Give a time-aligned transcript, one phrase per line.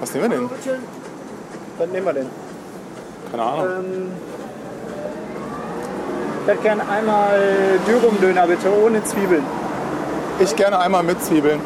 [0.00, 0.50] Was nehmen wir denn?
[1.78, 2.26] Was nehmen wir denn?
[3.30, 3.66] Keine Ahnung.
[3.66, 4.12] Ähm,
[6.42, 7.38] ich hätte gerne einmal
[7.86, 9.44] Dürumdöner bitte, ohne Zwiebeln.
[10.38, 11.60] Ich gerne einmal mit Zwiebeln.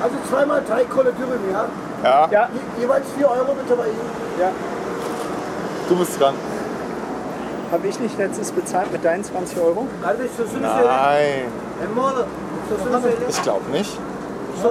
[0.00, 1.66] Also zweimal drei Kohle Dürüm, ja?
[2.04, 4.10] Ja, Ja, Je, jeweils 4 Euro bitte bei Ihnen.
[4.40, 4.50] ja.
[5.88, 6.34] du bist dran.
[7.72, 9.88] Habe ich nicht letztes bezahlt mit deinen 20 Euro?
[10.02, 10.16] Nein,
[13.28, 13.98] ich glaube nicht.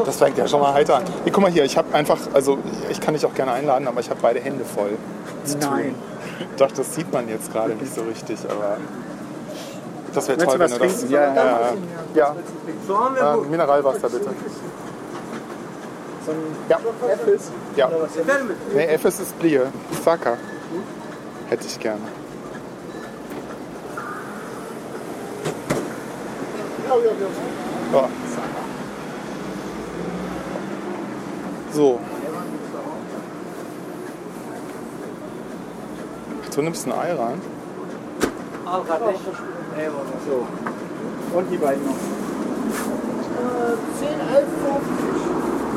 [0.06, 1.04] Das fängt ja schon mal heiter an.
[1.24, 2.58] Hier, guck mal hier, ich habe einfach, also
[2.90, 4.98] ich kann dich auch gerne einladen, aber ich habe beide Hände voll.
[5.60, 5.96] Nein.
[6.58, 8.78] Doch, das sieht man jetzt gerade nicht so richtig, aber
[10.14, 11.10] das wäre toll, wenn du das...
[11.10, 11.60] Ja, ja, ja.
[12.14, 12.36] ja.
[12.88, 13.50] Ve Ähm.
[13.50, 14.30] Mineralwasser bitte.
[16.70, 16.80] Ja.
[17.12, 17.52] Äppels.
[17.76, 17.90] Ja.
[18.74, 19.72] Nee, Efes ist Bier.
[20.04, 20.38] Saka.
[21.50, 22.02] Hätte ich gerne.
[27.92, 28.08] Ja.
[31.74, 32.00] So.
[36.54, 37.42] Du nimmst ein Ei rein.
[38.88, 39.18] Kardeş.
[39.78, 40.20] Eyvallah.
[40.28, 40.46] So.
[41.38, 41.94] Und die beiden noch.
[44.00, 44.48] 10, 11,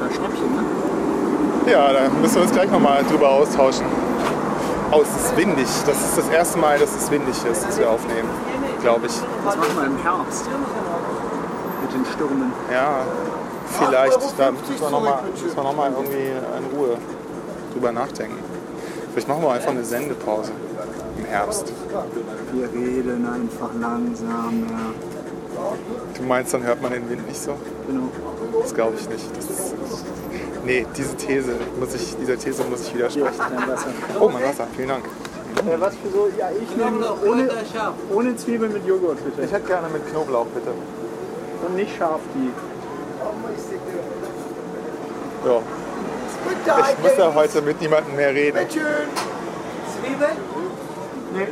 [0.06, 0.16] 50.
[0.16, 1.72] Schnäppchen, ne?
[1.72, 3.86] Ja, da müssen wir uns gleich nochmal drüber austauschen.
[4.92, 5.66] Oh, es ist windig.
[5.86, 8.28] Das ist das erste Mal, dass es windig ist, dass wir aufnehmen.
[8.82, 9.14] Glaube ich.
[9.44, 10.44] Das machen wir im Herbst.
[11.82, 12.52] Mit den Stürmen.
[12.70, 13.00] Ja,
[13.66, 14.18] vielleicht.
[14.38, 15.22] Da müssen 50 wir nochmal
[15.56, 16.96] noch mal irgendwie in Ruhe
[17.72, 18.38] drüber nachdenken.
[19.12, 20.52] Vielleicht machen wir einfach eine Sendepause
[21.18, 21.72] im Herbst.
[22.52, 24.66] Wir reden einfach langsam.
[24.68, 25.72] Ja.
[26.16, 27.54] Du meinst, dann hört man den Wind nicht so?
[27.86, 28.08] Genau.
[28.60, 29.36] Das glaube ich nicht.
[29.36, 29.74] Das ist,
[30.64, 33.30] nee, diese These muss ich, dieser These muss ich widersprechen.
[34.20, 35.04] Oh, mein Wasser, vielen Dank.
[35.04, 36.28] Äh, was für so?
[36.38, 37.48] Ja, ich nehme ohne,
[38.12, 39.42] ohne Zwiebeln mit Joghurt bitte.
[39.42, 40.72] Ich hätte gerne mit Knoblauch, bitte.
[41.66, 42.50] Und nicht scharf die.
[45.44, 45.60] Ja.
[46.90, 48.58] Ich muss ja heute mit niemandem mehr reden.
[48.70, 48.82] Schön.
[50.02, 50.36] Zwiebeln?
[51.34, 51.46] Nee.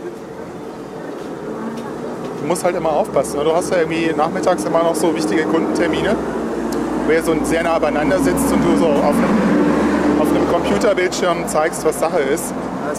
[2.40, 3.38] Du musst halt immer aufpassen.
[3.38, 3.44] ne?
[3.44, 6.14] Du hast ja irgendwie nachmittags immer noch so wichtige Kundentermine,
[7.06, 9.14] wo ihr so sehr nah beieinander sitzt und du so auf
[10.20, 12.52] auf einem Computerbildschirm zeigst, was Sache ist.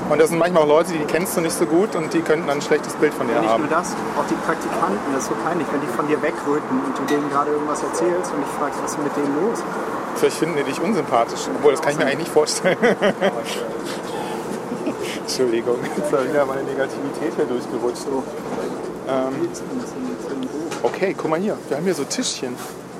[0.10, 2.48] Und das sind manchmal auch Leute, die kennst du nicht so gut und die könnten
[2.48, 3.64] dann ein schlechtes Bild von dir Nicht haben.
[3.64, 6.98] nur das, auch die Praktikanten, das ist so peinlich, wenn die von dir wegrücken und
[6.98, 9.64] du denen gerade irgendwas erzählst und dich fragst, was ist mit denen los?
[10.16, 11.42] Vielleicht finden die dich unsympathisch.
[11.56, 12.78] Obwohl, das kann ich mir eigentlich nicht vorstellen.
[15.22, 18.06] Entschuldigung, jetzt habe ich wieder meine Negativität hier durchgerutscht.
[19.08, 19.50] Ähm,
[20.84, 21.58] okay, guck mal hier.
[21.68, 22.56] Wir haben hier so Tischchen.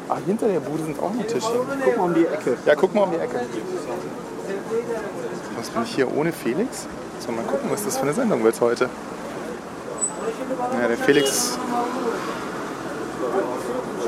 [0.10, 1.52] Ah, hinter der Bude sind auch noch Tischchen.
[1.84, 2.58] Guck mal um die Ecke.
[2.66, 3.40] Ja, guck mal um die Ecke.
[5.58, 6.88] Was bin ich hier ohne Felix?
[7.20, 8.90] So, mal gucken, was das für eine Sendung wird heute.
[10.82, 11.58] Ja, der Felix.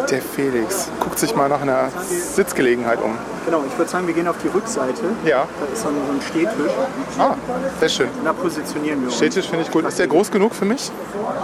[0.09, 3.18] Der Felix guckt sich mal nach einer Sitzgelegenheit um.
[3.46, 5.03] Genau, ich würde sagen, wir gehen auf die Rückseite.
[5.25, 6.72] Ja, Da ist so ein, so ein Stehtisch.
[7.19, 7.34] ah,
[7.80, 8.07] sehr schön.
[8.09, 9.18] Und da positionieren wir uns.
[9.18, 9.86] Stehtisch finde ich gut.
[9.86, 10.91] Ist der groß genug für mich?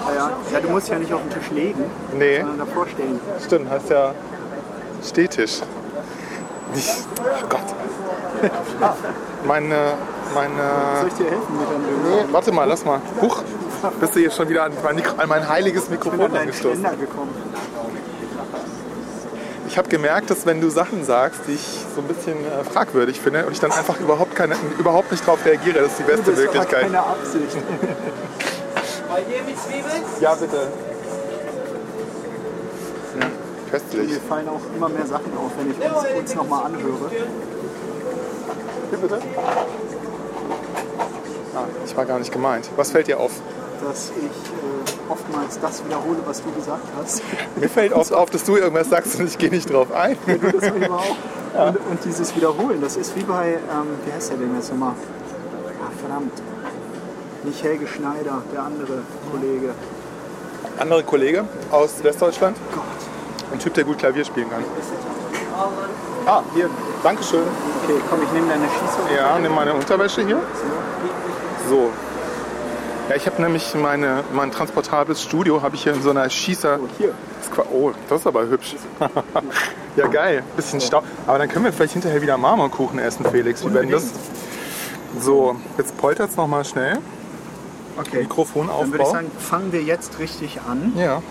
[0.08, 0.32] Ja, ja.
[0.54, 1.84] ja, du musst ja nicht auf den Tisch legen,
[2.18, 3.20] Nee, sondern davor stehen.
[3.46, 4.14] stimmt, heißt ja
[5.06, 5.60] Stehtisch.
[6.74, 7.62] Nicht, oh Gott.
[9.46, 9.94] Meine,
[10.34, 10.54] meine.
[11.00, 13.02] Soll ich dir helfen mit deinem Nee, warte mal, lass mal.
[13.22, 13.44] Huch,
[14.00, 16.86] bist du hier schon wieder an mein, Mikro- an mein heiliges Ich bin Mikrofon angestoßen?
[19.68, 23.20] Ich habe gemerkt, dass wenn du Sachen sagst, die ich so ein bisschen äh, fragwürdig
[23.20, 26.32] finde und ich dann einfach überhaupt, keine, überhaupt nicht darauf reagiere, das ist die beste
[26.32, 26.82] Das ist Möglichkeit.
[26.84, 27.58] keine Absicht.
[29.10, 30.04] Bei dir mit Zwiebeln?
[30.22, 30.68] Ja, bitte.
[33.16, 33.32] Mir
[33.72, 34.20] Köstlich.
[34.30, 37.10] fallen auch immer mehr Sachen auf, wenn ich uns, uns nochmal anhöre.
[38.94, 39.20] Hier bitte.
[41.56, 42.70] Ah, ich war gar nicht gemeint.
[42.76, 43.32] Was fällt dir auf?
[43.84, 47.22] dass ich äh, oftmals das wiederhole, was du gesagt hast.
[47.56, 50.16] Mir fällt oft auf, dass du irgendwas sagst und ich gehe nicht drauf ein.
[50.26, 51.68] Das manchmal auch.
[51.68, 54.94] Und, und dieses Wiederholen, das ist wie bei, ähm, wie heißt der denn jetzt nochmal?
[54.94, 56.32] Ah, verdammt.
[57.44, 59.00] Nicht Helge Schneider, der andere
[59.32, 59.74] Kollege.
[60.80, 62.84] Andere Kollege aus Westdeutschland, Gott.
[63.52, 64.64] ein Typ, der gut Klavier spielen kann.
[66.26, 66.70] Ah, hier,
[67.04, 67.42] Dankeschön.
[67.84, 69.02] Okay, komm, ich nehme deine Schießung.
[69.16, 70.40] Ja, nimm meine Unterwäsche hier.
[71.70, 71.90] So.
[73.10, 76.80] Ja, ich habe nämlich meine, mein transportables Studio habe ich hier in so einer Schießer.
[76.82, 77.14] Oh, hier.
[77.38, 78.76] Das ist qua- Oh, das ist aber hübsch.
[79.98, 80.44] ja, geil.
[80.56, 81.04] Bisschen Stau.
[81.28, 83.62] Aber dann können wir vielleicht hinterher wieder Marmorkuchen essen, Felix.
[83.66, 84.06] Wie wäre denn das?
[85.20, 87.00] So, jetzt poltert es nochmal schnell.
[88.00, 88.20] Okay.
[88.22, 88.82] Mikrofonaufbau.
[88.82, 90.94] Dann würde ich sagen, fangen wir jetzt richtig an.
[90.96, 91.22] Ja.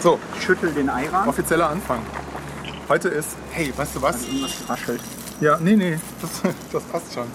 [0.00, 1.28] So, Schüttel den Eiran.
[1.28, 1.98] offizieller Anfang.
[2.88, 4.24] Heute ist, hey, weißt du was?
[4.24, 5.00] Irgendwas raschelt.
[5.40, 6.30] Ja, nee, nee, das,
[6.72, 7.26] das passt schon.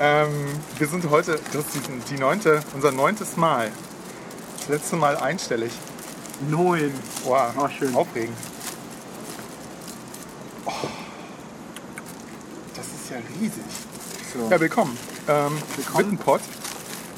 [0.00, 0.28] Ähm,
[0.76, 3.70] wir sind heute, das ist die, die neunte, unser neuntes Mal.
[4.58, 5.72] Das letzte Mal einstellig.
[6.48, 6.92] Neun.
[7.24, 7.94] Wow, Oh, schön.
[7.94, 8.36] aufregend.
[10.66, 10.72] Oh.
[12.76, 13.62] Das ist ja riesig.
[14.32, 14.48] So.
[14.50, 14.96] Ja, willkommen.
[15.26, 15.98] Ähm, Willkommen.
[16.04, 16.40] Wittenpott,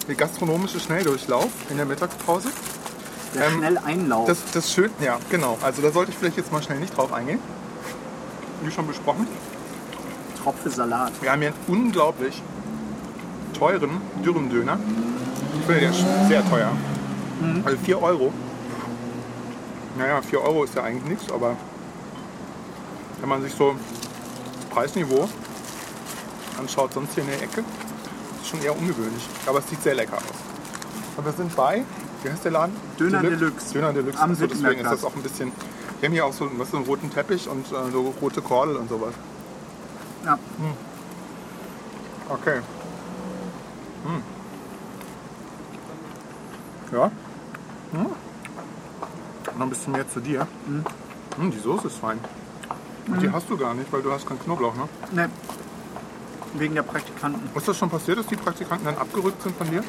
[0.09, 2.49] der gastronomische Schnelldurchlauf in der Mittagspause.
[3.35, 4.27] Der ähm, schnell Einlauf.
[4.27, 5.59] Das, das schön, ja, genau.
[5.63, 7.41] Also da sollte ich vielleicht jetzt mal schnell nicht drauf eingehen.
[8.63, 9.27] Wie schon besprochen.
[10.43, 11.13] Tropfe Salat.
[11.21, 12.43] Wir haben hier einen unglaublich
[13.59, 14.79] teuren Dürrendöner.
[15.59, 16.73] Ich finde der ist sehr teuer.
[17.65, 18.33] Also 4 Euro.
[19.99, 21.57] Naja, 4 Euro ist ja eigentlich nichts, aber
[23.21, 23.75] wenn man sich so
[24.71, 25.29] Preisniveau
[26.59, 27.65] anschaut, sonst hier in der Ecke,
[28.41, 29.27] ist schon eher ungewöhnlich.
[29.47, 30.23] Aber es sieht sehr lecker aus.
[31.17, 31.85] Und wir sind bei,
[32.23, 32.75] wie heißt der Laden?
[32.99, 33.73] Döner Deluxe.
[33.75, 34.21] Döner Deluxe.
[34.21, 35.53] Am Achso, deswegen ist das auch ein bisschen.
[36.01, 38.89] Wir haben hier auch so, so einen roten Teppich und äh, so rote Kordel und
[38.89, 39.13] sowas.
[40.25, 40.39] Ja.
[42.31, 42.61] Okay.
[44.05, 44.23] Hm.
[46.93, 47.11] Ja.
[47.93, 48.07] Hm.
[49.59, 50.47] Noch ein bisschen mehr zu dir.
[50.67, 52.19] Hm, die Soße ist fein.
[53.07, 54.89] Und die hast du gar nicht, weil du hast keinen Knoblauch, ne?
[55.13, 55.31] Ne.
[56.55, 57.51] Wegen der Praktikanten.
[57.55, 59.85] Ist das schon passiert, dass die Praktikanten dann abgerückt sind von dir?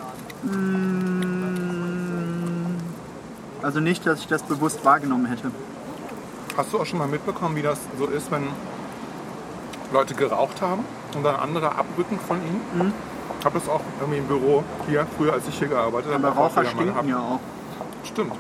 [3.62, 5.52] Also nicht, dass ich das bewusst wahrgenommen hätte.
[6.62, 8.44] Hast du auch schon mal mitbekommen, wie das so ist, wenn
[9.92, 10.86] Leute geraucht haben
[11.16, 12.94] und dann andere abrücken von ihnen?
[13.40, 16.28] Ich habe das auch irgendwie im Büro hier, früher als ich hier gearbeitet habe.
[16.28, 17.40] Aber auch Raucher stinken ja auch.
[18.04, 18.34] Stimmt.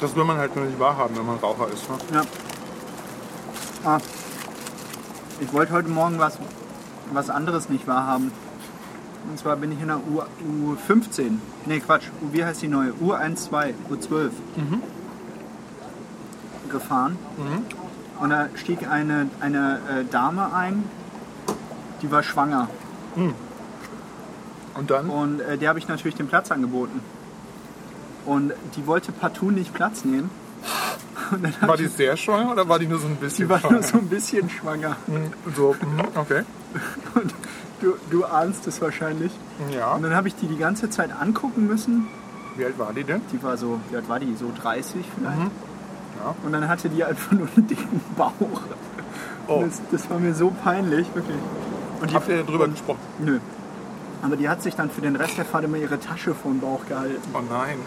[0.00, 1.90] Das will man halt nur nicht wahrhaben, wenn man Raucher ist.
[1.90, 1.96] Ne?
[2.12, 2.22] Ja.
[3.84, 3.98] Ah.
[5.40, 6.38] Ich wollte heute Morgen was,
[7.12, 8.30] was anderes nicht wahrhaben.
[9.28, 10.22] Und zwar bin ich in der U,
[10.74, 11.38] U15.
[11.66, 12.08] Nee, Quatsch.
[12.22, 12.92] U, wie heißt die neue?
[12.92, 14.30] U12, U12.
[16.70, 17.18] Gefahren.
[18.20, 20.84] Und da stieg eine, eine äh, Dame ein,
[22.00, 22.68] die war schwanger.
[24.74, 25.10] Und dann?
[25.10, 27.00] Und äh, der habe ich natürlich den Platz angeboten.
[28.24, 30.30] Und die wollte partout nicht Platz nehmen.
[31.60, 33.74] War die sehr schwanger oder war die nur so ein bisschen die war schwanger?
[33.74, 34.96] nur so ein bisschen schwanger.
[35.06, 36.42] Mhm, so, mhm, okay.
[37.14, 37.34] Und
[37.82, 39.32] du, du ahnst es wahrscheinlich.
[39.74, 39.92] Ja.
[39.94, 42.08] Und dann habe ich die die ganze Zeit angucken müssen.
[42.56, 43.20] Wie alt war die denn?
[43.32, 44.34] Die war so, wie alt war die?
[44.34, 45.38] So 30 vielleicht.
[45.38, 45.50] Mhm.
[46.22, 46.34] Ja.
[46.44, 48.32] Und dann hatte die einfach nur einen dicken Bauch.
[49.48, 49.54] Oh.
[49.54, 51.36] Und Das, das war mir so peinlich, wirklich.
[52.00, 53.00] Und die, Habt ihr drüber gesprochen?
[53.18, 53.38] Nö.
[54.22, 56.60] Aber die hat sich dann für den Rest der Fahrt immer ihre Tasche vor den
[56.60, 57.20] Bauch gehalten.
[57.34, 57.78] Oh nein.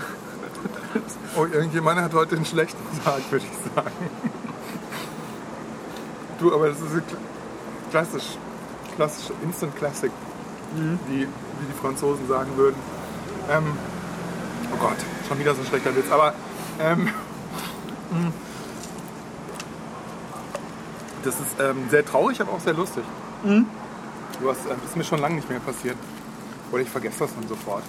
[1.38, 3.92] Oh, irgendjemand hat heute einen schlechten Tag, würde ich sagen.
[6.40, 7.04] Du, aber das ist
[7.92, 8.38] klassisch.
[8.96, 10.12] Klassisch, Instant Classic.
[11.08, 12.76] Wie, wie die Franzosen sagen würden.
[13.50, 13.64] Ähm,
[14.74, 14.98] oh Gott,
[15.28, 16.12] schon wieder so ein schlechter Witz.
[16.12, 16.34] Aber
[16.80, 18.32] ähm, mh.
[21.24, 23.04] das ist ähm, sehr traurig, aber auch sehr lustig.
[24.42, 25.98] Du hast, das ist mir schon lange nicht mehr passiert.
[26.72, 27.84] Oder ich vergesse das dann sofort.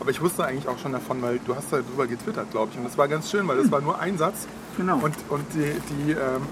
[0.00, 2.78] Aber ich wusste eigentlich auch schon davon, weil du hast darüber getwittert, glaube ich.
[2.78, 4.46] Und das war ganz schön, weil das war nur ein Satz.
[4.76, 4.96] Genau.
[4.96, 6.42] Und, und die, die ähm,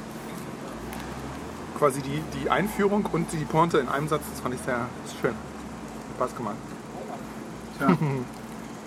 [1.84, 4.86] quasi die, die Einführung und die Pointe in einem Satz, das fand ich sehr
[5.20, 5.34] schön.
[6.16, 6.56] Spaß gemacht.
[7.78, 7.96] Tja.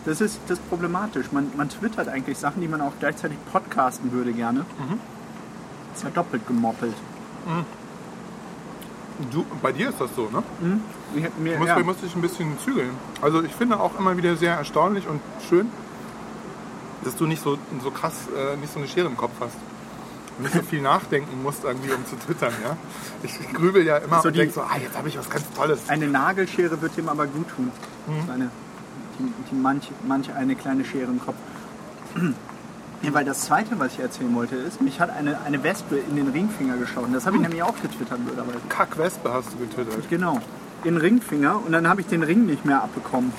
[0.06, 1.34] Das ist das ist problematisch.
[1.34, 4.66] Man, man twittert eigentlich Sachen, die man auch gleichzeitig podcasten würde gerne.
[5.94, 6.94] Ist ja doppelt gemoppelt.
[9.34, 10.80] Du, bei dir ist das so, ne?
[11.14, 11.80] Ich, mir, Du musst, ja.
[11.84, 12.92] musst dich ein bisschen zügeln.
[13.22, 15.70] Also ich finde auch immer wieder sehr erstaunlich und schön,
[17.04, 19.58] dass du nicht so, so krass, äh, nicht so eine Schere im Kopf hast.
[20.38, 22.78] Und nicht so viel nachdenken musst irgendwie, um zu twittern, ja.
[23.24, 25.44] Ich grübel ja immer So und die- denke so, ah, jetzt habe ich was ganz
[25.56, 25.80] Tolles.
[25.88, 27.72] Eine Nagelschere wird dem aber gut tun.
[28.08, 28.26] Mhm.
[28.28, 28.52] So eine,
[29.20, 31.36] die, die manch, manch eine kleine Schere im Kopf.
[33.04, 36.16] Ja, weil das zweite, was ich erzählen wollte, ist, mich hat eine, eine Wespe in
[36.16, 37.14] den Ringfinger geschossen.
[37.14, 38.60] Das habe ich nämlich auch getwittert, blöderweise.
[38.70, 40.10] Kackwespe hast du getwittert.
[40.10, 40.40] Genau.
[40.84, 43.32] In den Ringfinger und dann habe ich den Ring nicht mehr abbekommen.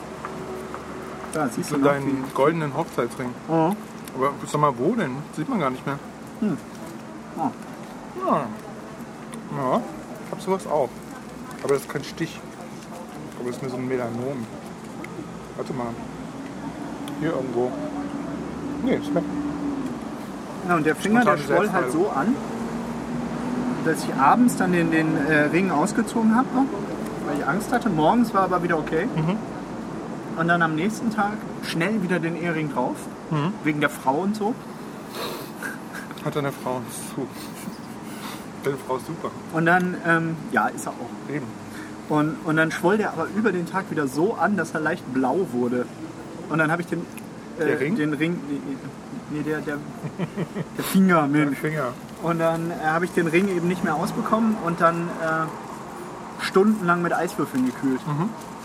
[1.32, 3.30] Da, siehst du deinen goldenen Hochzeitsring.
[3.48, 3.72] Oh.
[4.16, 5.16] Aber sag mal, wo denn?
[5.36, 5.98] Sieht man gar nicht mehr.
[6.40, 6.46] Oh.
[7.38, 8.46] Ja.
[9.56, 9.80] ja,
[10.26, 10.88] ich hab sowas auch.
[11.62, 12.40] Aber das ist kein Stich.
[13.38, 14.46] Aber das ist mir so ein Melanom.
[15.56, 15.86] Warte mal.
[17.20, 17.70] Hier irgendwo.
[18.84, 19.24] Nee, ist weg.
[20.68, 22.34] Ja, und der Finger, der schwoll halt so an,
[23.84, 26.64] dass ich abends dann den, den äh, Ring ausgezogen habe noch,
[27.26, 27.88] weil ich Angst hatte.
[27.88, 29.08] Morgens war aber wieder okay.
[30.36, 32.96] Und dann am nächsten Tag schnell wieder den Ehering drauf,
[33.64, 34.54] wegen der Frau und so.
[36.28, 36.82] Hat deine Frau
[37.14, 37.26] zu.
[38.62, 39.30] Deine Frau ist super.
[39.54, 41.32] Und dann, ähm, ja, ist er auch.
[41.34, 41.46] Eben.
[42.10, 45.10] Und, und dann schwoll der aber über den Tag wieder so an, dass er leicht
[45.14, 45.86] blau wurde.
[46.50, 47.00] Und dann habe ich den,
[47.58, 47.96] äh, Der Ring?
[47.96, 48.60] den Ring, nee,
[49.30, 49.78] nee der, der,
[50.76, 51.58] der Finger, Dein Mensch.
[51.60, 51.94] Finger.
[52.22, 57.00] Und dann äh, habe ich den Ring eben nicht mehr ausbekommen und dann äh, stundenlang
[57.00, 58.00] mit Eiswürfeln gekühlt.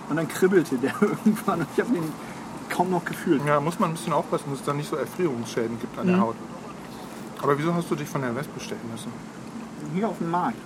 [0.09, 2.11] Und dann kribbelte der irgendwann und ich habe den
[2.69, 3.41] kaum noch gefühlt.
[3.47, 6.19] Ja, muss man ein bisschen aufpassen, dass es da nicht so Erfrierungsschäden gibt an der
[6.19, 6.35] Haut.
[7.43, 9.11] Aber wieso hast du dich von der Wespe stechen lassen?
[9.93, 10.57] Hier auf dem Markt.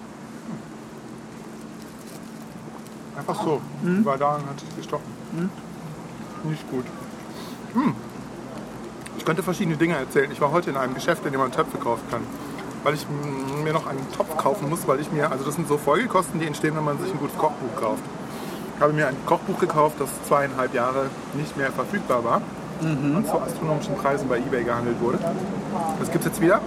[3.17, 3.60] Einfach so.
[3.81, 5.12] Die war da und hat sich gestochen.
[6.43, 6.86] Nicht gut.
[7.74, 7.96] Hm.
[9.17, 10.31] Ich könnte verschiedene Dinge erzählen.
[10.31, 12.22] Ich war heute in einem Geschäft, in dem man Töpfe kaufen kann.
[12.84, 13.07] Weil ich
[13.63, 16.46] mir noch einen Topf kaufen muss, weil ich mir, also das sind so Folgekosten, die
[16.46, 18.03] entstehen, wenn man sich ein gutes Kochbuch kauft.
[18.75, 22.41] Ich habe mir ein Kochbuch gekauft, das zweieinhalb Jahre nicht mehr verfügbar war
[22.79, 25.17] und zu astronomischen Preisen bei Ebay gehandelt wurde.
[26.00, 26.62] Das gibt es jetzt wieder.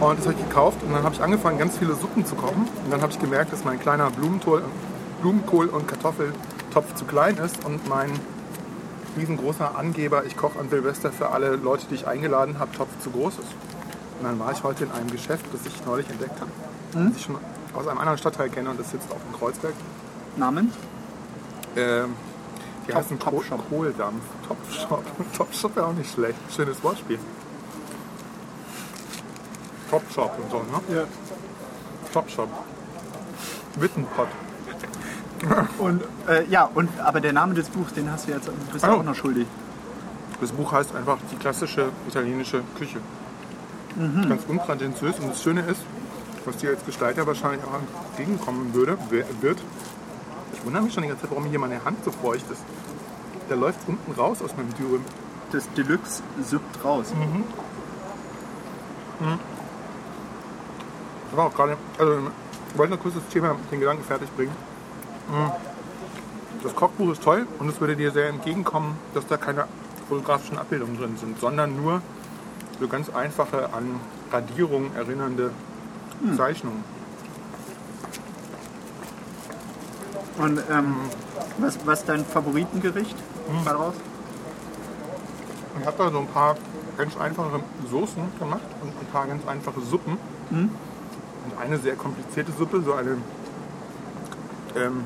[0.00, 2.66] Und das habe ich gekauft und dann habe ich angefangen, ganz viele Suppen zu kochen.
[2.84, 4.62] Und dann habe ich gemerkt, dass mein kleiner Blumenkohl,
[5.20, 8.10] Blumenkohl und Kartoffeltopf zu klein ist und mein
[9.18, 13.10] riesengroßer Angeber, ich koche an Silvester für alle Leute, die ich eingeladen habe, Topf zu
[13.10, 13.52] groß ist.
[14.20, 16.50] Und dann war ich heute in einem Geschäft, das ich neulich entdeckt habe,
[16.92, 17.36] das ich schon
[17.74, 19.74] aus einem anderen Stadtteil kenne und das sitzt auch in Kreuzberg.
[20.36, 20.72] Namen?
[21.76, 22.14] Ähm,
[22.86, 23.44] die Top- heißen Top.
[23.68, 24.22] Kohldampf.
[24.48, 25.04] Topshop.
[25.36, 26.38] Topshop wäre auch nicht schlecht.
[26.54, 27.18] Schönes Wortspiel.
[29.90, 30.96] Topshop und so, ne?
[30.96, 31.02] Ja.
[32.12, 32.48] Topshop.
[33.76, 34.28] Wittenpott.
[35.78, 38.88] Und äh, ja, und aber der Name des Buchs, den hast du jetzt bist du
[38.90, 38.96] Oh.
[38.96, 39.46] auch noch schuldig.
[40.40, 42.98] Das Buch heißt einfach die klassische italienische Küche.
[44.28, 45.18] Ganz unprätentiös.
[45.18, 45.80] Und das Schöne ist,
[46.44, 47.78] was dir als Gestalter wahrscheinlich auch
[48.10, 49.58] entgegenkommen würde, wer- wird,
[50.52, 52.62] ich wundere mich schon die ganze Zeit, warum hier meine Hand so feucht ist.
[53.48, 55.04] Der läuft unten raus aus meinem Dürüm.
[55.52, 57.06] Das Deluxe süppt raus.
[61.30, 62.18] Das war auch gerade, also
[62.72, 64.52] ich wollte nur kurz das Thema, den Gedanken fertig bringen.
[65.28, 65.50] Mm.
[66.62, 69.64] Das Kochbuch ist toll und es würde dir sehr entgegenkommen, dass da keine
[70.08, 72.02] fotografischen Abbildungen drin sind, sondern nur
[72.78, 75.52] so ganz einfache an Radierungen erinnernde
[76.36, 76.84] Zeichnungen.
[80.38, 80.96] Und ähm,
[81.58, 83.16] was, was dein Favoritengericht
[83.50, 83.64] Hm.
[83.64, 83.94] daraus?
[85.80, 86.56] Ich habe da so ein paar
[86.96, 87.60] ganz einfache
[87.90, 90.18] Soßen gemacht und ein paar ganz einfache Suppen.
[91.44, 93.16] Und eine sehr komplizierte Suppe, so eine.
[94.76, 95.04] Ähm,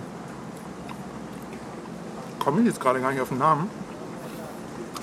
[2.38, 3.70] komme ich jetzt gerade gar nicht auf den Namen.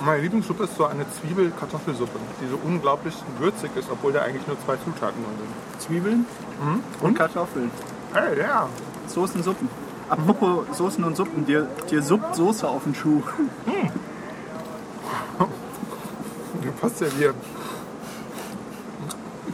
[0.05, 4.59] Meine Lieblingssuppe ist so eine Zwiebel-Kartoffelsuppe, die so unglaublich würzig ist, obwohl da eigentlich nur
[4.65, 5.81] zwei Zutaten drin sind.
[5.81, 6.25] Zwiebeln
[7.01, 7.69] und Kartoffeln.
[8.13, 8.67] Hey, ja!
[9.07, 9.69] Soßen, Suppen.
[10.09, 13.21] Apropos Soßen und Suppen, dir, dir suppt Soße auf den Schuh.
[16.61, 17.33] Du passt ja hier.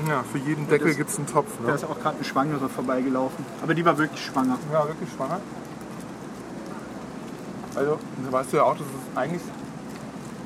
[0.08, 1.48] Ja, für jeden Deckel gibt es einen Topf.
[1.62, 1.74] Da Ne?
[1.76, 3.46] ist auch gerade eine Schwangere vorbeigelaufen.
[3.64, 4.58] Aber die war wirklich schwanger.
[4.72, 5.40] Ja, wirklich schwanger.
[7.76, 9.42] Also, da weißt du ja auch, dass es eigentlich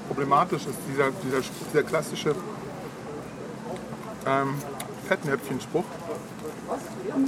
[0.07, 2.35] problematisch ist, dieser, dieser, dieser klassische
[4.25, 4.53] ähm,
[5.07, 5.85] Fettnäpfchenspruch.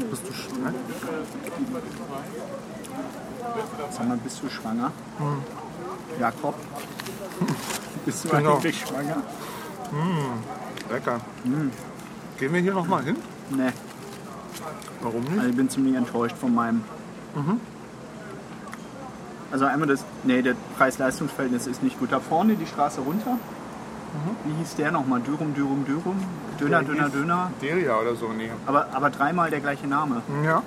[0.10, 0.74] Bist du schwanger?
[3.92, 4.92] Sag mal, bist du schwanger?
[6.20, 6.56] Jakob?
[8.06, 8.56] Bist du Genau.
[8.58, 9.18] eigentlich schwanger?
[10.92, 11.20] Lecker.
[12.40, 13.16] Gehen wir hier nochmal hin?
[13.52, 13.72] Nee,
[15.02, 15.38] Warum nicht?
[15.38, 16.84] also ich bin ziemlich enttäuscht von meinem.
[19.52, 22.12] Also einmal das, nee, der Preis-Leistungs-Verhältnis ist nicht gut.
[22.12, 23.38] Da vorne die Straße runter.
[24.46, 25.22] Wie hieß der nochmal?
[25.22, 26.24] Dürum, Dürum, Dürum?
[26.60, 27.52] Döner, Der Döner, Döner.
[27.62, 28.50] Delia oder so, nee.
[28.66, 30.22] Aber, aber dreimal der gleiche Name.
[30.44, 30.62] Ja.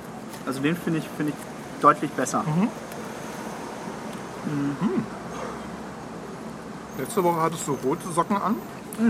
[0.46, 2.44] Also den finde ich, finde ich deutlich besser.
[6.98, 8.56] Letzte Woche hattest du rote Socken an,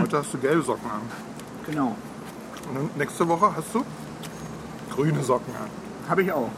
[0.01, 1.03] heute hast du gelbe Socken an.
[1.67, 1.97] Genau.
[2.69, 3.85] Und dann nächste Woche hast du
[4.91, 5.69] grüne Socken an.
[6.09, 6.51] Habe ich auch.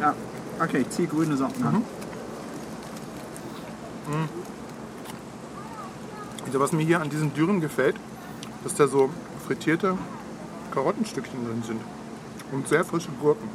[0.00, 0.14] Ja,
[0.60, 1.82] okay, ich ziehe grüne Socken an.
[6.46, 7.96] Also was mir hier an diesem Dürren gefällt,
[8.62, 9.10] dass da so
[9.46, 9.96] frittierte
[10.72, 11.80] Karottenstückchen drin sind.
[12.52, 13.48] Und sehr frische Gurken.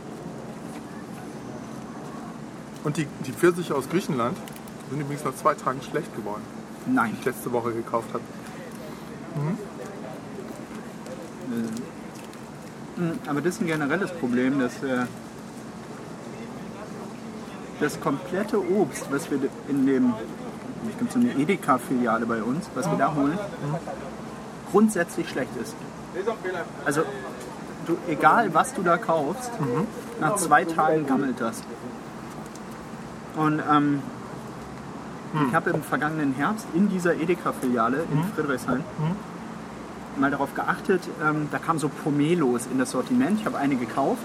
[2.83, 4.37] Und die, die Pfirsiche aus Griechenland
[4.89, 6.41] sind übrigens nach zwei Tagen schlecht geworden,
[6.87, 7.11] Nein.
[7.11, 8.23] die ich letzte Woche gekauft habe.
[9.35, 9.57] Mm,
[13.27, 15.05] Aber das ist ein generelles Problem, dass äh,
[17.79, 19.39] das komplette Obst, was wir
[19.69, 20.13] in dem,
[20.89, 23.37] es gibt so eine Edeka-Filiale bei uns, was wir da holen,
[24.71, 25.75] grundsätzlich schlecht ist.
[26.85, 27.03] Also
[27.87, 29.51] du, egal was du da kaufst,
[30.19, 31.63] nach zwei Tagen gammelt das.
[33.37, 34.01] Und ähm,
[35.47, 38.83] ich habe im vergangenen Herbst in dieser Edeka-Filiale in Friedrichshain
[40.19, 43.39] mal darauf geachtet, ähm, da kamen so Pomelos in das Sortiment.
[43.39, 44.21] Ich habe eine gekauft.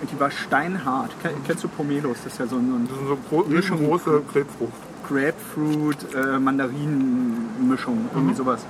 [0.00, 1.10] Und die war steinhart.
[1.22, 2.18] Ken- Kennst du Pomelos?
[2.24, 4.72] Das ist ja so ein, Das so gro Mischung- riesengroße Grapefrucht.
[5.08, 8.64] Grapefruit, äh, Mandarinen-Mischung, irgendwie sowas.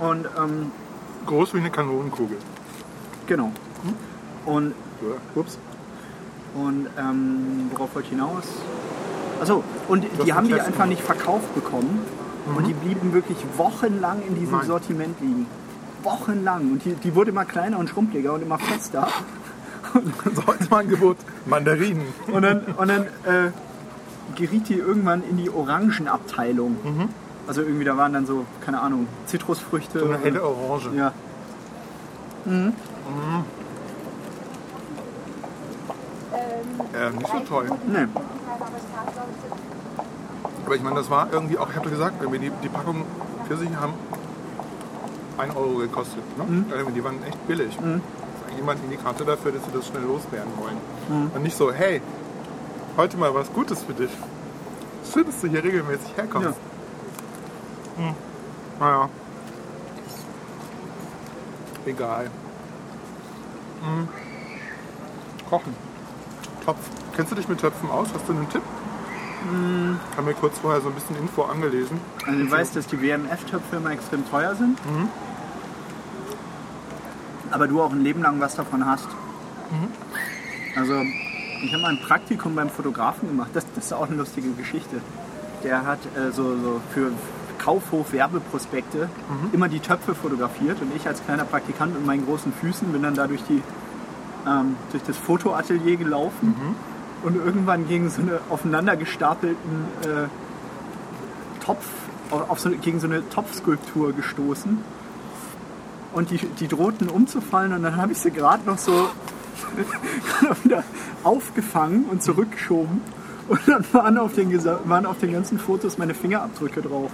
[0.00, 0.70] Und ähm,
[1.26, 2.36] Groß wie eine Kanonenkugel.
[3.26, 3.50] genau.
[4.46, 5.40] Und Ja.
[5.40, 5.58] Ups.
[6.54, 8.44] Und ähm, worauf wollte ich hinaus?
[9.40, 12.00] Achso, und hast die haben die einfach nicht verkauft bekommen,
[12.46, 14.66] Und die blieben wirklich wochenlang in diesem Nein.
[14.66, 15.46] Sortiment liegen.
[16.02, 16.72] Wochenlang.
[16.72, 19.08] Und die, die wurde immer kleiner und schrumpeliger und immer fester.
[20.34, 21.18] So als mein Angebot.
[21.46, 22.02] Mandarinen.
[22.26, 23.52] Und dann, und dann äh,
[24.34, 26.76] geriet die irgendwann in die Orangenabteilung.
[27.46, 30.00] Also irgendwie, da waren dann so, keine Ahnung, Zitrusfrüchte.
[30.00, 30.90] So eine helle Orange.
[30.96, 31.12] Ja.
[36.92, 37.70] Äh, nicht so toll.
[37.86, 38.06] Nee.
[40.64, 43.04] Aber ich meine, das war irgendwie auch, ich habe gesagt, irgendwie die, die Packung
[43.46, 43.92] Pfirsiche haben
[45.36, 46.22] 1 Euro gekostet.
[46.38, 46.64] Ne?
[46.72, 47.76] Also Die waren echt billig.
[47.76, 48.00] Das ist
[48.46, 51.30] eigentlich immer ein Indikator dafür, dass sie das schnell loswerden wollen.
[51.34, 52.00] Und nicht so, hey,
[52.96, 54.10] heute mal was Gutes für dich.
[55.12, 56.58] Schön, dass du hier regelmäßig herkommst.
[57.98, 58.04] Ja.
[58.08, 58.14] Hm.
[58.80, 59.08] Naja.
[61.86, 62.30] Egal.
[63.84, 64.08] Hm.
[65.50, 65.74] Kochen.
[66.64, 66.78] Topf.
[67.14, 68.08] Kennst du dich mit Töpfen aus?
[68.14, 68.62] Hast du einen Tipp?
[69.44, 71.98] Ich habe mir kurz vorher so ein bisschen Info angelesen.
[72.26, 74.78] Also du weißt, dass die WMF-Töpfe immer extrem teuer sind.
[77.50, 79.06] Aber du auch ein Leben lang was davon hast.
[80.76, 80.94] Also
[81.62, 83.50] ich habe mal ein Praktikum beim Fotografen gemacht.
[83.54, 85.00] Das, das ist auch eine lustige Geschichte.
[85.62, 87.12] Der hat äh, so, so für
[87.58, 89.08] Kaufhof Werbeprospekte
[89.52, 93.14] immer die Töpfe fotografiert und ich als kleiner Praktikant mit meinen großen Füßen bin dann
[93.14, 93.62] da durch, die,
[94.46, 96.54] ähm, durch das Fotoatelier gelaufen
[97.24, 101.84] und irgendwann gegen so eine aufeinander gestapelten äh, Topf,
[102.30, 104.78] auf so, gegen so eine Topfskulptur gestoßen.
[106.12, 108.92] Und die, die drohten umzufallen und dann habe ich sie gerade noch so
[110.62, 110.84] wieder
[111.24, 113.00] aufgefangen und zurückgeschoben.
[113.48, 117.10] Und dann waren auf, den, waren auf den ganzen Fotos meine Fingerabdrücke drauf.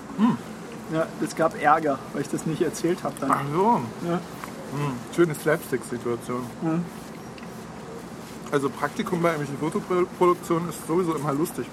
[0.92, 3.30] Ja, es gab Ärger, weil ich das nicht erzählt habe dann.
[3.32, 3.80] Ach so.
[4.06, 4.14] Ja.
[4.14, 6.42] Hm, schöne Slapstick-Situation.
[6.62, 6.84] Mhm.
[8.52, 11.66] Also Praktikum bei irgendwelchen Fotoproduktionen ist sowieso immer lustig.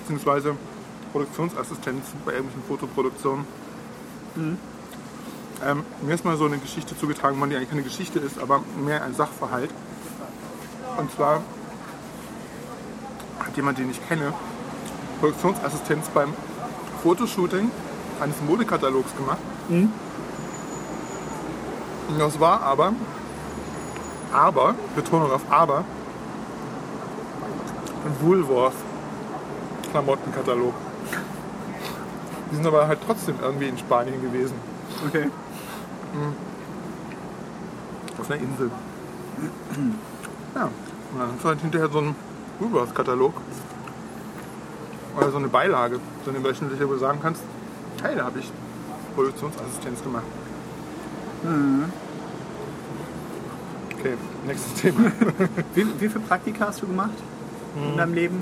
[0.00, 0.56] Beziehungsweise
[1.12, 3.46] Produktionsassistenz bei irgendwelchen Fotoproduktionen.
[5.64, 8.62] Ähm, mir ist mal so eine Geschichte zugetragen worden, die eigentlich keine Geschichte ist, aber
[8.84, 9.70] mehr ein Sachverhalt.
[10.98, 11.42] Und zwar
[13.40, 14.32] hat jemand, den ich kenne,
[15.20, 16.34] Produktionsassistenz beim
[17.02, 17.70] Fotoshooting
[18.20, 19.38] eines Modekatalogs gemacht.
[22.08, 22.92] Und Das war aber,
[24.32, 25.84] aber, Betonung auf aber,
[28.20, 28.74] Woolworth
[29.90, 30.74] Klamottenkatalog.
[32.50, 34.54] Die sind aber halt trotzdem irgendwie in Spanien gewesen,
[35.06, 35.30] Okay.
[38.18, 38.70] auf einer Insel.
[40.54, 42.14] Ja, und dann ist halt hinterher so ein
[42.58, 43.34] Woolworth-Katalog.
[45.16, 47.42] Oder so eine Beilage, so eine wöchentliche, wo du sagen kannst,
[48.02, 48.50] hey, da habe ich
[49.14, 50.24] Produktionsassistenz gemacht.
[53.98, 54.14] Okay,
[54.46, 55.12] nächstes Thema.
[55.74, 57.10] Wie, wie viele Praktika hast du gemacht
[57.76, 58.40] in deinem Leben?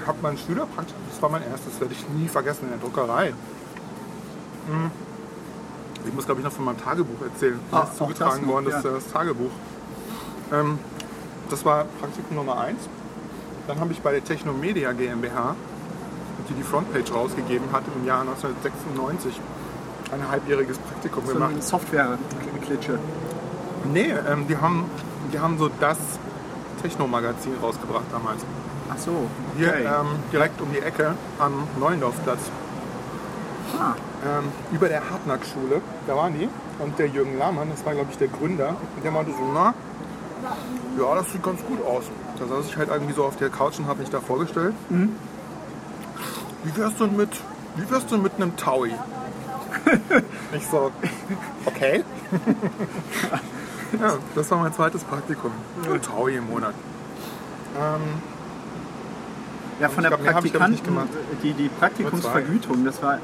[0.00, 3.28] Ich habe mein Schülerpraktikum, das war mein erstes, werde ich nie vergessen, in der Druckerei.
[4.68, 4.90] Hm.
[6.06, 7.60] Ich muss, glaube ich, noch von meinem Tagebuch erzählen.
[7.70, 8.90] Ah, Das ist zugetragen das worden, das, ja.
[8.96, 9.50] ist das Tagebuch.
[10.52, 10.78] Ähm,
[11.50, 12.78] das war Praktikum Nummer 1.
[13.68, 15.54] Dann habe ich bei der Technomedia GmbH,
[16.48, 19.40] die die Frontpage rausgegeben hat im Jahr 1996,
[20.12, 21.62] ein halbjähriges Praktikum So gemacht.
[21.62, 22.98] Software-Klitsche.
[23.92, 24.90] Nee, ähm, die, haben,
[25.32, 25.98] die haben so das
[26.82, 28.44] Techno-Magazin rausgebracht damals.
[28.90, 29.28] Ach so.
[29.56, 29.84] Hier okay.
[29.84, 32.40] ähm, direkt um die Ecke am Neulendorfplatz.
[33.78, 36.48] ah, Ähm, über der Hartnack-Schule, da waren die.
[36.78, 39.74] Und der Jürgen Lahmann, das war glaube ich der Gründer, und der meinte so, na,
[40.98, 42.04] ja, das sieht ganz gut aus.
[42.38, 44.74] Da saß ich halt irgendwie so auf der Couch und habe mich da vorgestellt.
[46.64, 47.30] Wie wär's denn mit,
[47.76, 48.90] wie wär's denn mit einem Taui?
[50.56, 50.90] ich so,
[51.64, 52.04] okay.
[54.00, 55.52] ja, das war mein zweites Praktikum.
[55.90, 56.74] Ein Taui im Monat.
[57.78, 58.00] Ähm,
[59.80, 60.96] ja, von der glaub, Praktikanten,
[61.42, 63.18] die, die Praktikumsvergütung, das war,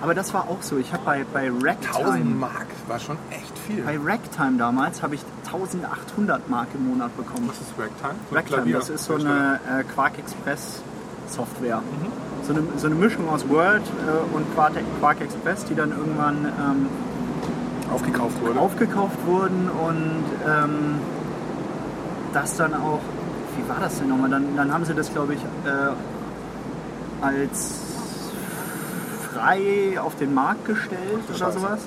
[0.00, 0.78] aber das war auch so.
[0.78, 3.82] Ich habe bei, bei 1000 Ragtime, Mark war schon echt viel.
[3.82, 7.48] bei Ragtime damals, habe ich 1800 Mark im Monat bekommen.
[7.48, 8.14] Was ist Ragtime?
[8.30, 10.82] So Ragtime, das ist so eine äh, Quark Express
[11.28, 11.82] Software.
[12.46, 16.46] So, eine, so eine Mischung aus Word äh, und Quark, Quark Express, die dann irgendwann
[16.46, 16.88] ähm,
[17.92, 18.58] aufgekauft wurde.
[18.58, 20.94] aufgekauft wurden und ähm,
[22.32, 23.00] das dann auch,
[23.56, 24.30] wie war das denn nochmal?
[24.30, 27.72] Dann, dann haben sie das, glaube ich, äh, als
[29.32, 31.58] frei auf den Markt gestellt oder Scheiße.
[31.58, 31.80] sowas.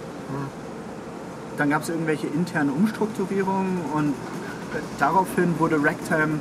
[1.57, 6.39] Dann gab es irgendwelche interne Umstrukturierungen und äh, daraufhin wurde Ragtime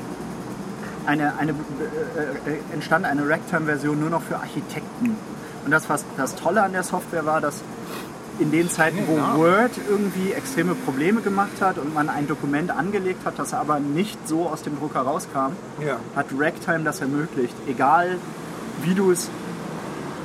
[1.07, 5.17] eine, eine, äh, äh, entstand eine Ragtime-Version nur noch für Architekten.
[5.65, 7.63] Und das, was das Tolle an der Software war, dass
[8.41, 9.37] in den Zeiten, wo Ja.
[9.37, 14.27] Word irgendwie extreme Probleme gemacht hat und man ein Dokument angelegt hat, das aber nicht
[14.27, 15.53] so aus dem Drucker rauskam,
[15.85, 15.97] Ja.
[16.17, 17.55] hat Ragtime das ermöglicht.
[17.69, 18.17] Egal
[18.83, 19.29] wie du es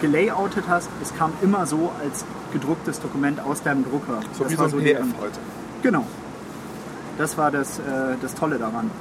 [0.01, 4.19] gelayoutet hast, es kam immer so als gedrucktes Dokument aus deinem Drucker.
[4.38, 5.39] So Das wie so war ein die- PDF heute.
[5.84, 6.06] Genau.
[7.17, 7.82] Das war das, äh,
[8.21, 8.91] das Tolle daran.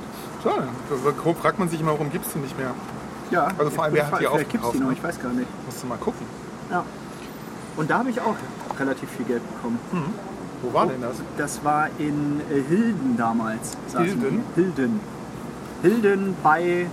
[0.43, 0.69] Schade.
[0.89, 2.71] So grob fragt man sich immer, warum gibst du nicht mehr?
[3.31, 4.93] Ja, Also vor allem, wer hat die Vielleicht gibt's die aufgekauft, noch, ne?
[4.93, 5.49] ich weiß gar nicht.
[5.67, 6.27] Musst du mal gucken.
[6.71, 6.85] Ja.
[7.77, 8.37] Und da habe ich auch
[8.79, 9.79] relativ viel Geld bekommen.
[10.63, 11.17] Wo war denn das?
[11.37, 13.77] Das war in äh, Hilden damals.
[13.97, 14.43] Hilden?
[14.55, 15.01] Hilden.
[15.83, 16.87] Hilden bei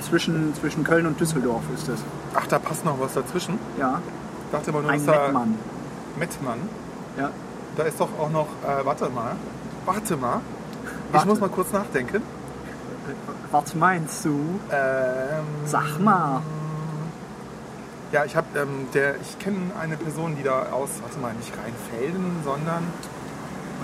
[0.00, 2.00] zwischen, zwischen Köln und Düsseldorf ist das.
[2.34, 3.58] Ach, da passt noch was dazwischen.
[3.78, 4.00] Ja,
[4.46, 5.54] Ich dachte immer nur, ein dass da Mettmann.
[6.18, 6.58] Mettmann.
[7.18, 7.30] Ja.
[7.76, 9.32] Da ist doch auch noch, äh, warte mal.
[9.84, 10.40] Warte mal.
[11.08, 11.28] Ich Warte.
[11.28, 12.22] muss mal kurz nachdenken.
[13.50, 14.30] Was meinst du?
[14.70, 16.40] Ähm, Sag mal.
[18.12, 21.52] Ja, ich habe, ähm, der, ich kenne eine Person, die da aus, warte mal, nicht
[21.56, 22.84] Rheinfelden, sondern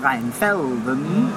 [0.01, 1.29] Rheinfelden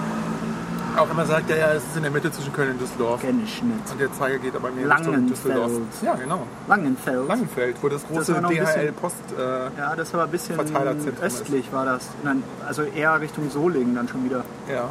[0.96, 3.20] auch immer sagt, ja, ja, es ist in der Mitte zwischen Köln und Düsseldorf.
[3.20, 3.90] kenne ich nicht.
[3.90, 5.30] Und der Zeiger geht aber mehr Richtung Langenfeld.
[5.30, 5.72] Düsseldorf.
[6.02, 6.42] Ja, genau.
[6.68, 7.26] Langenfeld.
[7.28, 9.16] Langenfeld, wo das große war noch ein bisschen- DHL-Post.
[9.36, 9.42] Äh,
[9.80, 12.06] Ja, das war ein bisschen Verteilerzentrum östlich war das.
[12.22, 14.88] Nein, also eher Richtung Solingen dann schon wieder, ja,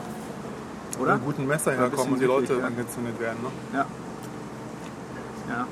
[0.97, 1.15] wo oder?
[1.15, 2.67] mit guten Messer War ein und die bisschen Leute südlich, ja.
[2.67, 3.37] angezündet werden.
[3.41, 3.77] Ne?
[3.77, 3.85] Ja.
[5.49, 5.67] Ja.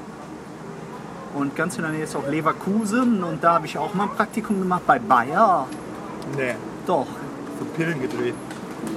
[1.34, 4.10] Und ganz in der Nähe ist auch Leverkusen und da habe ich auch mal ein
[4.16, 5.66] Praktikum gemacht bei Bayer.
[6.36, 7.08] Nee, Doch.
[7.60, 8.36] so Pillen gedreht.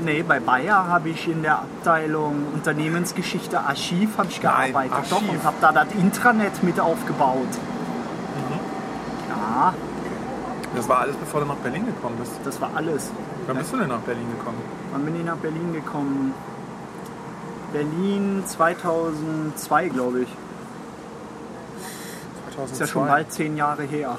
[0.03, 4.93] Nee, bei Bayer habe ich in der Abteilung Unternehmensgeschichte Archiv habe ich Nein, gearbeitet.
[4.97, 5.11] Archiv.
[5.11, 7.37] Doch, und habe da das Intranet mit aufgebaut.
[8.37, 8.59] Mhm.
[9.29, 9.75] Ja,
[10.75, 12.33] Das war alles, bevor du nach Berlin gekommen bist.
[12.45, 13.11] das war alles.
[13.47, 14.57] Wann bist du denn nach Berlin gekommen?
[14.93, 16.33] Wann bin ich nach Berlin gekommen?
[17.73, 20.29] Berlin 2002, glaube ich.
[22.55, 22.73] 2002.
[22.73, 24.19] Ist ja schon bald zehn Jahre her.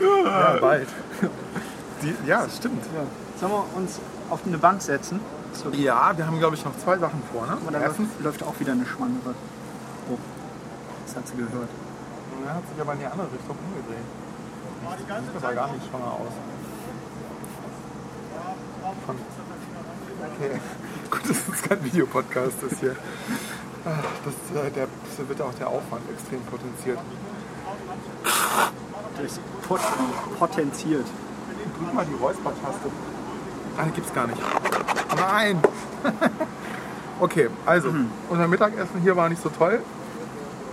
[0.00, 0.88] Ja, bald.
[2.02, 2.84] Die, ja, das stimmt.
[3.40, 5.20] Sollen wir uns auf eine Bank setzen?
[5.52, 7.46] So, Ja, wir haben, glaube ich, noch zwei Sachen vor.
[7.46, 7.52] Ne?
[7.52, 9.34] Aber da Erstens, läuft, auch wieder eine Schwangere.
[10.10, 10.18] Oh,
[11.06, 11.68] das hat sie gehört.
[12.46, 14.04] er hat sich aber in die andere Richtung umgedreht.
[14.98, 16.32] Sieht aber gar nicht schwanger aus.
[19.06, 19.16] Von-
[20.36, 20.58] Okay.
[21.10, 22.96] Gut, dass es kein Videopodcast ist hier.
[23.84, 26.98] Das, äh, der, das wird auch der Aufwand extrem potenziert.
[29.16, 29.80] Das ist pot
[30.38, 31.06] potenziert.
[31.78, 32.88] Drück mal die Räuspertaste.
[33.76, 34.40] Ah, die gibt's gar nicht.
[35.16, 35.60] Nein!
[37.20, 37.90] okay, also,
[38.30, 39.80] unser Mittagessen hier war nicht so toll.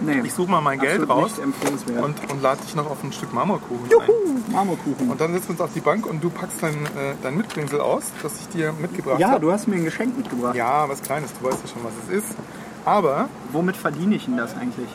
[0.04, 3.34] Nee, Ich suche mal mein Geld raus und, und lade dich noch auf ein Stück
[3.34, 4.52] Marmorkuchen ein.
[4.52, 5.12] Marmorkuchen.
[5.12, 7.80] Und dann setzen wir uns auf die Bank und du packst dein, äh, dein Mitbringsel
[7.80, 9.42] aus, das ich dir mitgebracht Ja, habe.
[9.42, 10.56] du hast mir ein Geschenk mitgebracht.
[10.56, 12.36] Ja, was Kleines, du weißt ja schon, was es ist.
[12.86, 14.90] Aber Womit verdiene ich denn das eigentlich?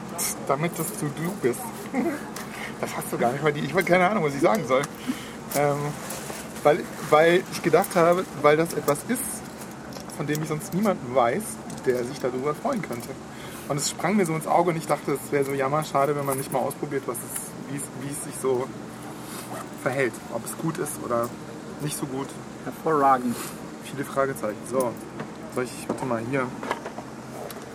[0.49, 1.61] damit dass du du bist.
[2.79, 4.83] Das hast du gar nicht, weil die, ich habe keine Ahnung, was ich sagen soll.
[5.55, 5.79] Ähm,
[6.63, 9.23] weil, weil ich gedacht habe, weil das etwas ist,
[10.19, 11.43] von dem ich sonst niemanden weiß,
[11.87, 13.09] der sich darüber freuen könnte.
[13.69, 16.27] Und es sprang mir so ins Auge und ich dachte, es wäre so jammerschade, wenn
[16.27, 18.67] man nicht mal ausprobiert, was es, wie, es, wie es sich so
[19.83, 20.13] verhält.
[20.35, 21.29] Ob es gut ist oder
[21.81, 22.29] nicht so gut.
[22.65, 23.37] Hervorragend.
[23.85, 24.59] Viele Fragezeichen.
[24.71, 24.93] So,
[25.55, 26.47] soll ich, warte mal, hier.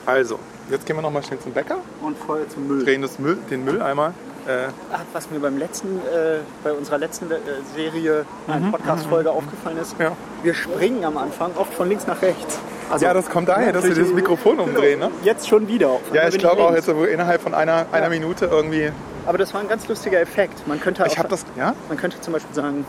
[0.06, 2.84] Also, jetzt gehen wir noch mal schnell zum Bäcker, Und Feuer zum Müll.
[2.84, 4.14] drehen das Müll, den Mülleimer.
[4.48, 7.36] Äh, Ach, was mir beim letzten, äh, bei unserer letzten äh,
[7.76, 10.14] Serie, eine Podcast-Folge aufgefallen ist, Ja.
[10.42, 12.58] wir springen am Anfang oft von links nach rechts.
[12.90, 15.12] Also, ja, das kommt daher, dass wir das Mikrofon umdrehen, ne?
[15.24, 15.90] Jetzt schon wieder.
[15.90, 18.92] Auf Ja, ich glaube auch jetzt so innerhalb von einer, einer Minute irgendwie.
[19.28, 20.68] Aber das war ein ganz lustiger Effekt.
[20.68, 21.76] Man könnte, Ich auch, das, ja?
[21.88, 22.84] man könnte zum Beispiel sagen,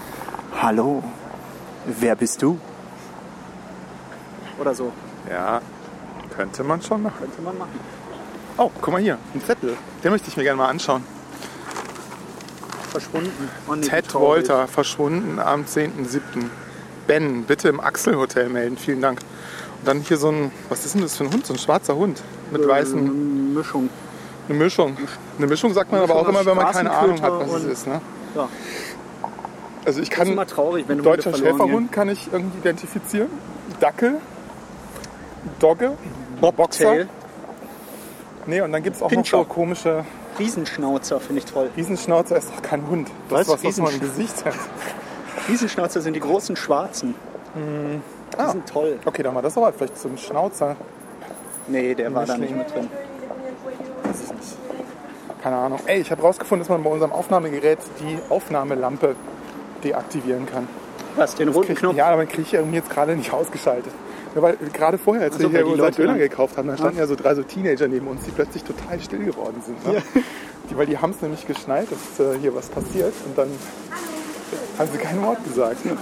[0.61, 1.05] Hallo,
[1.85, 2.59] wer bist du?
[4.59, 4.90] Oder so.
[5.31, 5.61] Ja,
[6.37, 7.18] könnte man schon machen.
[7.21, 7.79] Könnte man machen.
[8.59, 9.77] Oh, guck mal hier, ein Zettel.
[10.05, 11.03] Den möchte ich mir gerne mal anschauen.
[12.90, 13.49] Verschwunden.
[13.68, 14.12] Oh, nee, Ted.
[14.14, 16.21] Wolter, verschwunden am 10.07.
[17.07, 19.21] Ben, bitte im Axel-Hotel melden, vielen Dank.
[19.79, 21.47] Und dann hier so ein, was ist denn das für ein Hund?
[21.47, 23.88] So ein schwarzer Hund mit weißen, Eine Mischung.
[24.49, 24.97] eine Mischung.
[25.38, 27.62] Eine Mischung sagt man Eine aber auch Mischung immer, wenn man keine Ahnung hat, was
[27.62, 27.87] es ist.
[27.87, 28.01] Ne?
[28.37, 28.49] Ja.
[29.85, 33.29] Also ich Das ist kann immer traurig, wenn Hunde deutscher Schäferhund kann ich irgendwie identifizieren.
[33.81, 34.21] Dackel,
[35.59, 36.40] Dogge, gehen.
[36.40, 37.09] Bobtail.
[38.46, 39.38] Nee, und dann gibt es auch Pinscher.
[39.38, 40.05] noch so komische
[40.38, 41.70] Riesenschnauzer finde ich toll.
[41.76, 43.09] Riesenschnauzer ist doch kein Hund.
[43.28, 43.48] Das Was?
[43.48, 44.55] ist was, was man im Gesicht hat.
[45.48, 47.14] Riesenschnauzer sind die großen Schwarzen.
[47.55, 48.50] Die Ah.
[48.50, 48.98] sind toll.
[49.05, 50.74] Okay, dann war das aber vielleicht so ein Schnauzer.
[51.68, 52.88] Nee, der war da nicht mit drin.
[54.05, 54.57] Weiß ich nicht.
[55.42, 55.81] Keine Ahnung.
[55.87, 59.14] Ey, ich habe rausgefunden, dass man bei unserem Aufnahmegerät die Aufnahmelampe
[59.85, 60.66] deaktivieren kann.
[61.16, 61.94] Was, den roten Knopf?
[61.96, 63.92] Ja, aber den kriege ich irgendwie jetzt gerade nicht ausgeschaltet.
[64.35, 66.68] Ja, weil gerade vorher, als Ach wir so, hier die unseren Leute Döner gekauft haben,
[66.68, 69.87] da standen ja so drei so Teenager neben uns, die plötzlich total still geworden sind.
[69.87, 70.03] Ne?
[70.71, 73.49] Die, weil die haben es nämlich geschnallt, dass äh, hier was passiert und dann
[74.79, 75.85] haben sie kein Wort gesagt.
[75.85, 75.97] Ne?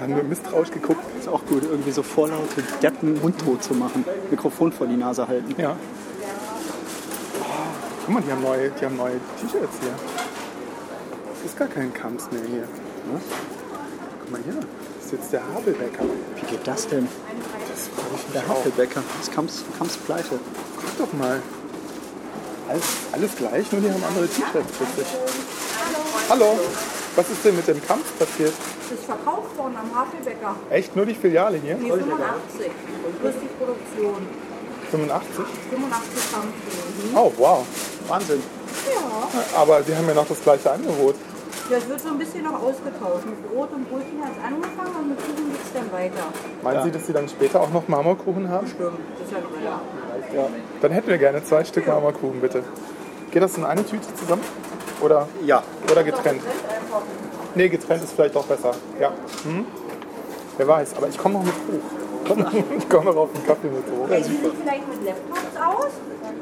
[0.00, 1.00] Haben nur misstrauisch geguckt.
[1.18, 4.04] Ist auch gut, irgendwie so vorlaute Deppen mundtot zu machen.
[4.30, 5.54] Mikrofon vor die Nase halten.
[5.56, 5.76] Ja.
[8.04, 9.90] Guck mal, die haben neue, die haben neue T-Shirts hier.
[11.32, 12.60] Das ist gar kein Kamps mehr hier.
[12.60, 13.20] Ne?
[14.20, 14.60] Guck mal hier.
[15.06, 16.02] Das ist jetzt der Habelbäcker.
[16.34, 17.06] Wie geht das denn?
[17.70, 17.88] Das
[18.34, 18.48] Der.
[18.48, 19.04] Havelbäcker.
[19.20, 20.40] Das kam's, kam's pleite.
[20.80, 21.40] Guck doch mal.
[22.68, 25.06] Alles, alles gleich, nur die haben andere T-Shirts plötzlich.
[26.28, 26.58] Hallo.
[27.14, 28.52] Was ist denn mit dem Kampf passiert?
[28.82, 30.56] Das ist verkauft worden am Havelbäcker.
[30.70, 31.76] Echt nur die Filiale hier?
[31.76, 32.72] Die 85.
[33.20, 34.26] Plus die Produktion.
[34.90, 35.28] 85?
[35.70, 37.14] 85 Kampfstellen.
[37.14, 37.64] Oh, wow.
[38.08, 38.42] Wahnsinn.
[38.92, 39.60] Ja.
[39.60, 41.14] Aber sie haben ja noch das gleiche Angebot.
[41.68, 43.26] Das wird so ein bisschen noch ausgetauscht.
[43.26, 46.24] Mit Brot und Brötchen hat es angefangen und mit Kuchen geht es dann weiter.
[46.62, 48.66] Meinen Sie, dass Sie dann später auch noch Marmorkuchen haben?
[48.68, 48.98] Stimmt.
[49.18, 50.48] Das ist ja noch Ja.
[50.80, 52.62] Dann hätten wir gerne zwei Stück Marmorkuchen, bitte.
[53.32, 54.42] Geht das in eine Tüte zusammen?
[55.00, 55.62] Oder, Ja.
[55.90, 56.42] oder getrennt?
[57.54, 58.72] Nee, getrennt ist vielleicht auch besser.
[59.00, 59.08] Ja.
[59.42, 59.64] Hm?
[60.58, 61.96] Wer weiß, aber ich komme noch mit hoch.
[62.78, 64.08] Ich komme noch auf den Kaffee mit hoch.
[64.08, 65.92] Kennen Sie sich vielleicht mit Laptops aus?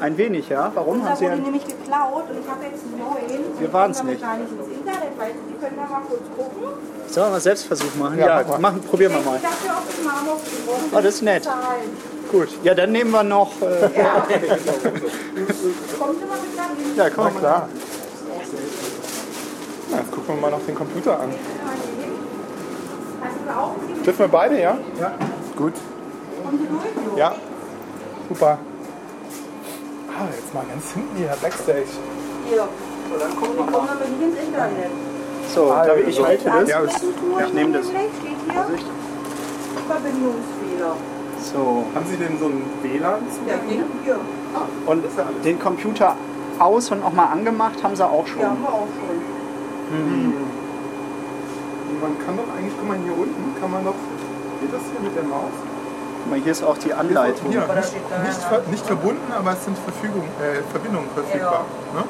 [0.00, 0.70] Ein wenig, ja.
[0.74, 1.42] Warum haben Da Sie wurde ein...
[1.42, 3.44] nämlich geklaut und ich habe jetzt einen neuen.
[3.59, 4.22] Wir Ich komme nicht.
[4.22, 6.62] gar nicht ins Internet, weil Sie können da mal kurz gucken.
[7.09, 8.18] Sollen wir mal Selbstversuch machen?
[8.18, 8.59] Ja, Ja, mach mal.
[8.59, 9.38] machen, probieren wir mal.
[9.40, 10.66] Dafür auf den Marmorkuchen.
[10.66, 11.48] brauchen Sie Oh, das ist nett.
[12.30, 12.48] Gut.
[12.64, 13.52] Ja, dann nehmen wir noch...
[13.62, 13.90] Äh, Kommen
[16.18, 17.68] Sie mal mit ja, komm Na klar.
[19.90, 21.28] Na, jetzt gucken wir mal noch den Computer an.
[23.20, 24.76] Hast du auch einen Dürfen wir beide, ja?
[25.00, 25.12] Ja.
[25.57, 25.74] Gut.
[26.44, 27.18] Kommen Sie durch?
[27.18, 27.35] Ja.
[28.28, 28.59] Super.
[30.16, 31.90] Ah, jetzt mal ganz hinten hier, Backstage.
[32.48, 32.68] Hier.
[33.11, 34.90] So, dann kommen wir aber nicht ins Internet.
[35.55, 36.27] So, Ah, darf ja, ich so.
[36.27, 36.68] halte das?
[36.68, 36.79] Ja,
[37.46, 37.87] ich nehme das.
[39.88, 40.96] Verbindungsfehler.
[41.53, 41.85] So.
[41.94, 43.20] Haben Sie denn so ein WLAN?
[43.46, 44.18] Ja, Ding hier.
[44.87, 45.05] Und
[45.44, 46.16] den Computer
[46.59, 48.40] aus und auch mal angemacht haben sie auch schon.
[48.40, 49.20] Ja, haben wir auch schon.
[52.00, 53.94] Man kann doch eigentlich, guck mal hier unten, kann man doch,
[54.61, 55.53] geht das hier mit der Maus?
[56.24, 57.52] Guck mal, hier ist auch die Anleitung.
[57.52, 57.92] Da nicht,
[58.24, 61.66] nicht, ver, nicht verbunden, aber es sind Verfügung, äh, Verbindungen verfügbar.
[61.92, 62.02] Ne?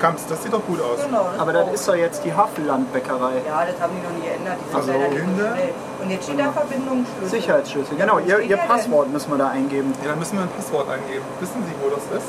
[0.00, 1.04] Kamps, das sieht doch gut aus.
[1.04, 1.26] Genau.
[1.36, 3.42] Aber das ist doch jetzt die Havellandbäckerei.
[3.46, 4.56] Ja, das haben die noch nie geändert.
[4.56, 5.74] Die sind Also, leider nicht schnell.
[6.00, 7.28] Und jetzt steht da Verbindungsschlüssel.
[7.28, 7.96] Sicherheitsschlüssel.
[7.98, 9.92] Genau, ihr, ihr Passwort müssen wir da eingeben.
[10.02, 11.24] Ja, dann müssen wir ein Passwort eingeben.
[11.40, 12.28] Wissen Sie, wo das ist?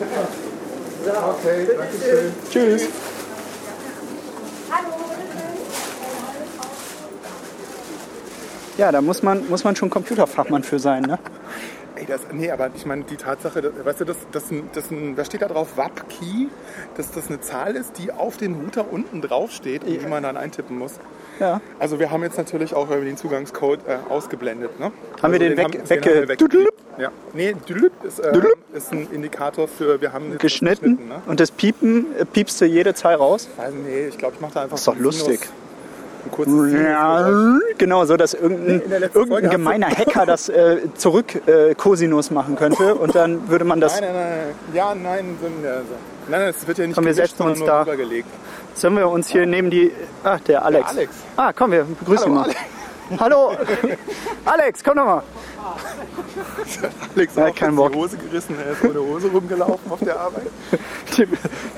[0.00, 2.32] Okay, danke schön.
[2.50, 2.88] Tschüss.
[4.70, 4.88] Hallo,
[8.76, 11.18] Ja, da muss man, muss man schon Computerfachmann für sein, ne?
[11.96, 15.26] Ey, das, nee, aber ich meine, die Tatsache, dass, weißt du, das, das, das, was
[15.28, 15.76] steht da drauf?
[15.76, 16.48] WAP-Key,
[16.96, 20.24] dass das eine Zahl ist, die auf den Router unten drauf steht und die man
[20.24, 20.94] dann eintippen muss.
[21.38, 21.60] Ja.
[21.78, 24.80] Also wir haben jetzt natürlich auch den Zugangscode äh, ausgeblendet.
[24.80, 24.90] Ne?
[25.22, 26.83] Haben wir also den weg- den wegge- haben wir weggeklickt.
[26.98, 27.10] Ja.
[27.32, 28.32] Nee, Düdelüt ist, äh,
[28.72, 31.08] ist ein Indikator für, wir haben jetzt Geschnitten.
[31.08, 31.22] ne?
[31.26, 33.48] Und das Piepen, äh, piepst du jede Zahl raus?
[33.58, 35.40] Also nee, ich glaube, ich mache da einfach Ist doch lustig.
[35.40, 35.48] Sinus-
[37.76, 42.94] Genau, so dass irgendein, der irgendein gemeiner Hacker das äh, zurück äh, Cosinus machen könnte
[42.94, 44.00] und dann würde man das.
[44.00, 44.54] Nein, nein, nein.
[44.72, 45.82] Ja, nein, nein,
[46.28, 47.86] nein, es wird ja nicht Komm, wir setzen uns nur da.
[48.74, 49.92] Sollen wir uns hier neben die.
[50.22, 50.88] Ah, der Alex.
[50.88, 51.14] Alex.
[51.36, 52.38] Ah, komm, wir begrüßen ihn
[53.20, 53.52] Hallo, mal.
[53.52, 53.96] Hallo!
[54.46, 55.22] Alex, komm doch mal.
[57.16, 57.92] Alex hat auch kein jetzt Bock.
[57.92, 60.46] die Hose gerissen, er ist ohne Hose rumgelaufen auf der Arbeit.
[61.18, 61.28] Den,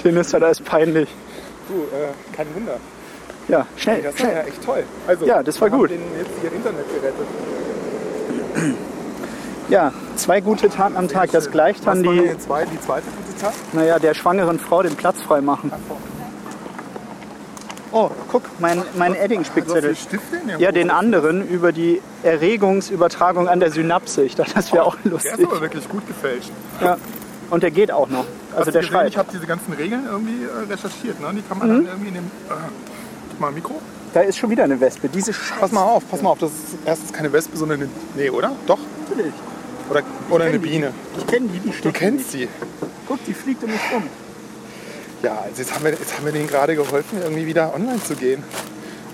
[0.04, 1.08] den ist ja das peinlich.
[1.68, 2.76] Du, äh, kein Wunder.
[3.48, 4.48] Ja, schnell, Das war ja schnell.
[4.48, 4.84] echt toll.
[5.06, 5.90] Also, Ja, das war gut.
[5.90, 7.26] denen jetzt ihr Internet gerettet.
[9.68, 11.32] Ja, zwei gute Taten am Tag.
[11.32, 13.52] Das gleicht dann die, zwei, die zweite gute Tat?
[13.72, 15.72] naja, der schwangeren Frau den Platz frei machen.
[17.92, 19.96] Oh, guck, mein, mein hast Edding-Spickzettel.
[20.48, 24.24] der Ja, den anderen über die Erregungsübertragung an der Synapse.
[24.24, 25.46] Ich dachte, das wäre auch Der ist lustig.
[25.46, 26.50] aber wirklich gut gefälscht.
[26.80, 26.98] Ja.
[27.50, 28.24] Und der geht auch noch.
[28.56, 29.08] Also der schreit.
[29.08, 31.20] Ich habe diese ganzen Regeln irgendwie äh, recherchiert.
[31.20, 31.28] Ne?
[31.34, 32.24] Die kann man dann irgendwie in dem...
[32.24, 33.80] Äh, mal ein Mikro.
[34.14, 35.08] Da ist schon wieder eine Wespe.
[35.08, 35.60] Diese Scheiße.
[35.60, 36.38] Pass mal auf, pass mal auf.
[36.38, 37.90] Das ist erstens keine Wespe, sondern eine...
[38.16, 38.52] Nee, oder?
[38.66, 38.78] Doch?
[39.08, 39.32] Natürlich.
[39.90, 40.68] Oder, oder eine kenn die.
[40.68, 40.92] Biene.
[41.18, 42.48] Ich kenne die, die Du kennst sie.
[43.06, 44.02] Guck, die fliegt um mich rum.
[45.22, 48.14] Ja, also jetzt haben wir, jetzt haben wir denen gerade geholfen, irgendwie wieder online zu
[48.14, 48.44] gehen.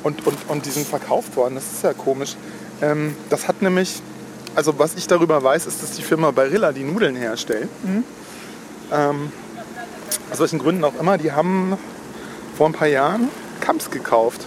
[0.03, 1.55] Und, und, und die sind verkauft worden.
[1.55, 2.37] Das ist ja komisch.
[2.81, 4.03] Ähm, das hat nämlich,
[4.55, 7.69] also was ich darüber weiß, ist, dass die Firma Barilla die Nudeln herstellt.
[8.93, 9.33] Ähm,
[10.33, 11.19] aus welchen Gründen auch immer.
[11.19, 11.79] Die haben
[12.57, 13.29] vor ein paar Jahren
[13.61, 14.47] Kamps gekauft.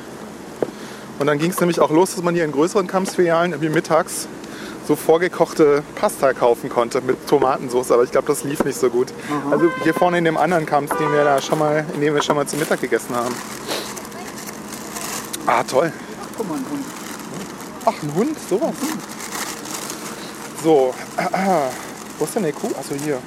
[1.19, 4.27] Und dann ging es nämlich auch los, dass man hier in größeren Kamps-Filialen irgendwie mittags
[4.87, 9.07] so vorgekochte Pasta kaufen konnte mit Tomatensauce, aber ich glaube, das lief nicht so gut.
[9.49, 12.21] Also hier vorne in dem anderen Kamps, den wir da schon mal, in dem wir
[12.21, 13.33] schon mal zu Mittag gegessen haben.
[15.47, 15.91] Ah, toll.
[16.37, 16.85] Guck mal, ein Hund.
[17.85, 18.73] Ach, ein Hund, sowas.
[20.63, 20.93] So,
[22.19, 22.67] wo ist denn die Kuh?
[22.79, 23.19] Achso, hier.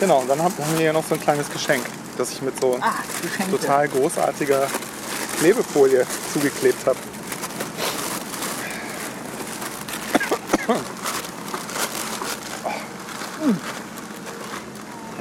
[0.00, 1.84] Genau, und dann haben wir hier noch so ein kleines Geschenk,
[2.18, 3.58] das ich mit so Ah, Geschenke.
[3.58, 4.66] total großartiger
[5.38, 6.98] Klebefolie zugeklebt habe.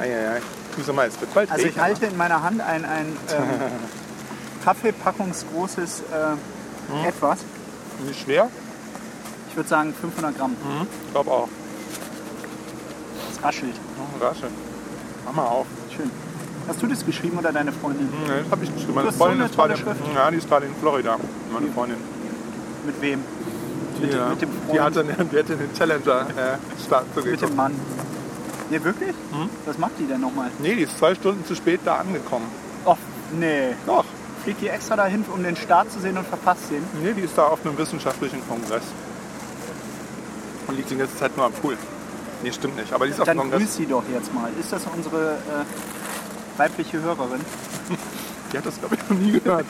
[0.05, 0.41] Eieiei.
[0.77, 3.43] Wieso mal, es wird bald Also ich halte in meiner Hand ein, ein ähm,
[4.63, 6.03] Kaffeepackungsgroßes
[7.03, 7.39] äh, etwas.
[8.05, 8.49] Nicht schwer?
[9.49, 10.55] Ich würde sagen 500 Gramm.
[11.05, 11.47] Ich glaube auch.
[13.31, 13.73] Es raschelt.
[13.97, 14.47] Oh, Rasche.
[15.25, 15.65] Mach mal auf.
[15.95, 16.11] Schön.
[16.67, 18.07] Hast du das geschrieben oder deine Freundin?
[18.11, 18.95] Hm, Das habe ich geschrieben.
[18.95, 20.01] Meine so Freundin eine ist gerade, Schrift.
[20.13, 21.17] ja, die ist gerade in Florida.
[21.53, 21.97] Meine Freundin.
[22.85, 23.23] Mit wem?
[23.97, 24.81] Die, Mit dem- äh, mit dem die Freund?
[24.81, 27.55] hatte, eine- die hatte einen Challenger äh, Start Mit dem.
[27.55, 27.73] Mann.
[28.69, 29.15] Nee, wirklich?
[29.31, 29.49] Hm?
[29.65, 30.49] Was macht die denn nochmal?
[30.59, 32.45] Nee, die ist zwei Stunden zu spät da angekommen.
[32.85, 32.97] Och,
[33.33, 33.73] nee.
[33.85, 34.05] Doch.
[34.43, 36.83] Fliegt die extra dahin, um den Start zu sehen und verpasst den?
[37.03, 38.83] Nee, die ist da auf einem wissenschaftlichen Kongress.
[40.67, 41.77] Und liegt die ganze Zeit nur am Pool.
[42.43, 42.91] Nee, stimmt nicht.
[42.93, 43.75] Aber die ist auf Dann dem grüß Kongress.
[43.75, 44.49] sie doch jetzt mal.
[44.59, 47.41] Ist das unsere äh, weibliche Hörerin?
[48.51, 49.65] Die hat das, glaube ich, noch nie gehört.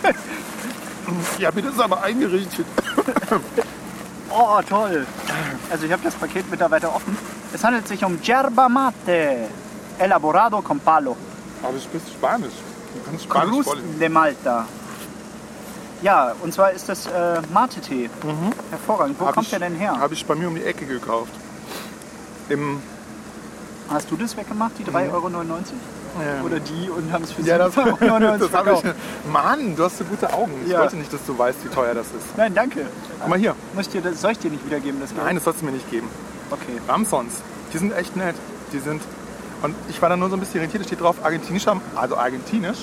[1.40, 2.66] Die hat mir das aber eingerichtet.
[4.30, 5.08] Oh, toll.
[5.72, 7.18] Also ich habe das Paket mittlerweile offen.
[7.56, 9.48] Es handelt sich um Yerba Mate,
[9.98, 11.16] elaborado con palo.
[11.64, 12.52] Aber du sprichst Spanisch.
[12.94, 13.82] Du kannst Spanisch Cruz voll.
[13.98, 14.66] de Malta.
[16.02, 18.10] Ja, und zwar ist das äh, Mate-Tee.
[18.72, 19.16] Hervorragend.
[19.18, 19.28] Wo Mhm.
[19.30, 19.98] Hab kommt ich- der denn her?
[19.98, 21.32] Habe ich bei mir um die Ecke gekauft.
[22.50, 22.82] Im,
[23.90, 26.46] Hast du das weggemacht, die 3,99 Euro?
[26.46, 27.48] Oder die und haben es für Mhm.
[27.48, 28.86] ja, das, 7,99 Euro verkauft?
[28.86, 29.32] ich.
[29.32, 30.52] Mann, du hast so gute Augen.
[30.66, 30.80] Ich Ja.
[30.82, 32.36] wollte nicht, dass du weißt, wie teuer das ist.
[32.38, 32.86] Nein, danke.
[33.22, 33.56] Guck mal hier.
[33.74, 35.00] Muss ich dir das, soll ich dir nicht wiedergeben?
[35.00, 35.24] Das Geld?
[35.24, 36.10] Nein, das sollst du mir nicht geben.
[36.52, 36.80] Okay.
[36.88, 37.42] Ramsons,
[37.74, 38.36] die sind echt nett.
[38.74, 39.02] Die sind.
[39.62, 40.84] Und ich war da nur so ein bisschen irritiert.
[40.84, 42.78] Da steht drauf argentinischer, also argentinisch.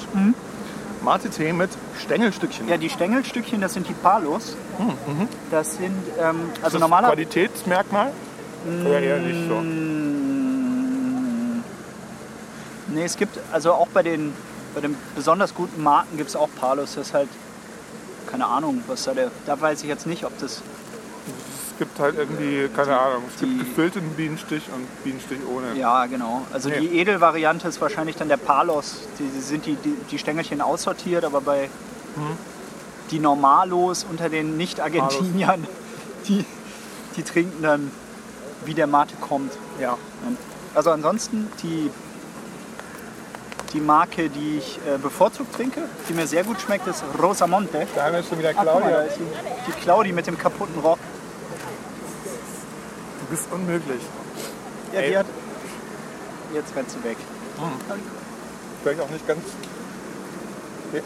[1.03, 1.71] Mate-Tee mit
[2.01, 2.67] Stängelstückchen.
[2.67, 2.71] Mhm.
[2.71, 4.57] Ja, die Stängelstückchen, das sind die Palos.
[4.79, 7.09] Mhm, Das sind, ähm, also normaler...
[7.09, 8.13] Qualitätsmerkmal?
[8.87, 9.55] Oder eher nicht so?
[9.57, 10.03] Mm,
[12.95, 14.33] Nee, es gibt, also auch bei den,
[14.75, 16.95] bei den besonders guten Marken gibt es auch Palos.
[16.95, 17.29] Das ist halt,
[18.31, 20.63] keine Ahnung, was da der, da weiß ich jetzt nicht, ob das,
[21.73, 25.79] Es gibt halt irgendwie, keine Ahnung, es gibt gefüllten Bienenstich und Bienenstich ohne.
[25.79, 26.43] ja genau.
[26.53, 26.81] Also Nee.
[26.81, 29.09] die Edelvariante ist wahrscheinlich dann der Palos.
[29.19, 31.69] Die die sind die, die, die Stängelchen aussortiert, aber bei
[32.17, 32.37] Mhm.
[33.11, 35.67] die Normalos unter den Nicht-Argentiniern,
[36.29, 36.45] die,
[37.17, 37.91] die trinken dann,
[38.67, 39.53] wie der Mate kommt.
[39.81, 39.97] Ja.
[40.75, 41.91] Also ansonsten die,
[43.73, 47.87] die Marke, die ich äh, bevorzugt trinke, die mir sehr gut schmeckt, ist Rosamonte.
[47.95, 49.01] Da haben wir schon wieder mal, da Claudia.
[49.03, 50.99] ist die, die Claudi mit dem kaputten Rock.
[53.33, 54.03] Du bist unmöglich.
[54.93, 55.09] Ja, Ey.
[55.09, 55.27] die hat.
[56.53, 57.17] Jetzt rennt sie weg.
[58.83, 59.41] Vielleicht auch nicht ganz.
[60.91, 61.03] Okay,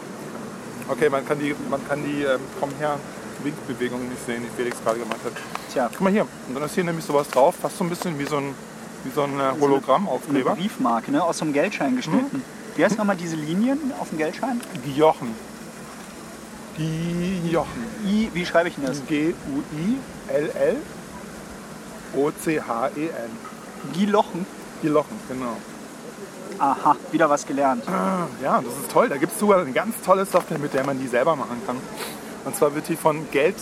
[0.89, 2.99] okay man kann die, man kann die ähm, komm her
[3.43, 5.31] Winkbewegung nicht sehen, die Felix gerade gemacht hat.
[5.71, 8.19] Tja, Guck mal hier, und dann ist hier nämlich sowas drauf, fast so ein bisschen
[8.19, 8.53] wie so ein,
[9.05, 10.55] wie so ein äh, eine Hologrammaufkleber.
[10.55, 11.23] Briefmarke, ne?
[11.23, 12.43] Aus so einem Geldschein geschnitten.
[12.75, 14.59] Wie heißt nochmal diese Linien auf dem Geldschein?
[14.83, 15.33] Giochen.
[16.75, 17.85] Giochen.
[18.05, 19.01] I, wie schreibe ich denn das?
[22.13, 23.31] G-U-I-L-L-O-C-H-E-N.
[23.93, 24.45] Gilochen.
[24.81, 25.57] Giochen, genau.
[26.59, 27.83] Aha, wieder was gelernt.
[28.41, 29.09] Ja, das ist toll.
[29.09, 31.77] Da gibt es sogar eine ganz tolle Software, mit der man die selber machen kann.
[32.45, 33.55] Und zwar wird die von Geld,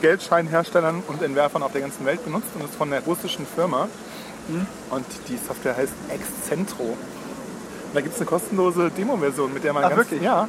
[0.00, 3.88] Geldscheinherstellern und Entwerfern auf der ganzen Welt benutzt und ist von der russischen Firma.
[4.90, 6.82] Und die Software heißt Excentro.
[6.84, 10.22] Und da gibt es eine kostenlose Demo-Version, mit der man Ach, ganz, wirklich?
[10.22, 10.48] Ja,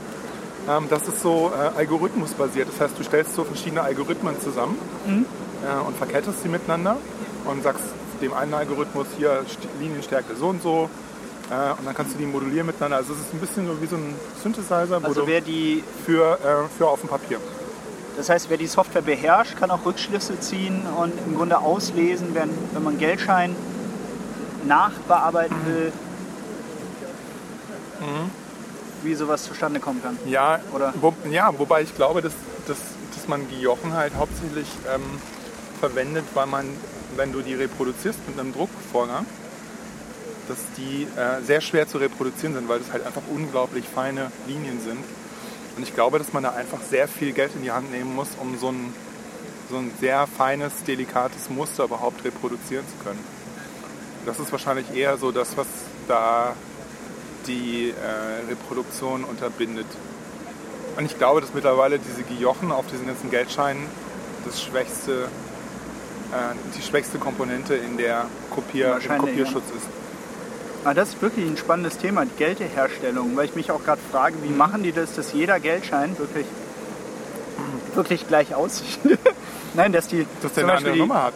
[0.70, 2.70] Ähm, das ist so äh, algorithmusbasiert.
[2.70, 4.78] Das heißt, du stellst so verschiedene Algorithmen zusammen
[5.64, 6.98] äh, und verkettest sie miteinander
[7.46, 7.84] und sagst
[8.22, 10.90] dem einen Algorithmus hier St- Linienstärke so und so.
[11.50, 12.98] Äh, und dann kannst du die modulieren miteinander.
[12.98, 16.34] Also es ist ein bisschen so wie so ein Synthesizer wo Also wer die, für,
[16.40, 17.40] äh, für auf dem Papier.
[18.16, 22.50] das heißt, wer die Software beherrscht, kann auch Rückschlüsse ziehen und im Grunde auslesen, wenn,
[22.74, 23.56] wenn man Geldschein
[24.66, 25.92] nachbearbeiten will,
[29.04, 30.18] wie sowas zustande kommen kann.
[30.26, 30.94] Ja, Oder?
[31.02, 32.34] Wo, ja, wobei ich glaube, dass,
[32.68, 32.78] dass,
[33.16, 35.02] dass man Giochen halt hauptsächlich ähm,
[35.84, 36.66] verwendet, weil man,
[37.18, 39.26] wenn du die reproduzierst mit einem Druckvorgang,
[40.48, 44.80] dass die äh, sehr schwer zu reproduzieren sind, weil das halt einfach unglaublich feine Linien
[44.80, 45.04] sind.
[45.76, 48.30] Und ich glaube, dass man da einfach sehr viel Geld in die Hand nehmen muss,
[48.40, 48.94] um so ein,
[49.70, 53.20] so ein sehr feines, delikates Muster überhaupt reproduzieren zu können.
[54.26, 55.68] Das ist wahrscheinlich eher so das, was
[56.08, 56.56] da
[57.46, 59.88] die äh, Reproduktion unterbindet.
[60.96, 63.86] Und ich glaube, dass mittlerweile diese Giochen auf diesen ganzen Geldscheinen
[64.46, 65.28] das schwächste,
[66.78, 69.86] die schwächste Komponente in der Kopier, im Kopierschutz ist.
[70.86, 74.36] Ah, das ist wirklich ein spannendes Thema, die Geldeherstellung, weil ich mich auch gerade frage,
[74.44, 76.46] wie machen die das, dass jeder Geldschein wirklich,
[77.96, 79.00] wirklich gleich aussieht?
[79.76, 81.34] Nein, dass die Dass der eine andere die, Nummer hat.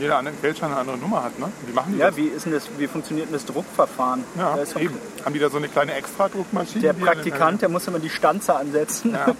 [0.00, 1.48] Jeder andere Geldschein eine andere Nummer hat, ne?
[1.66, 2.16] Wie machen die Ja, das?
[2.16, 4.24] wie ist denn das, wie funktioniert denn das Druckverfahren?
[4.38, 4.96] Ja, Da ist doch eben.
[5.24, 6.80] Haben die da so eine kleine Extra-Druckmaschine?
[6.82, 9.12] der Praktikant, der muss immer die Stanze ansetzen.
[9.12, 9.26] Ja.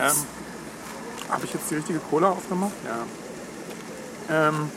[0.00, 0.12] Ähm,
[1.30, 2.72] Habe ich jetzt die richtige Cola aufgemacht?
[2.84, 4.48] Ja.
[4.48, 4.70] Ähm,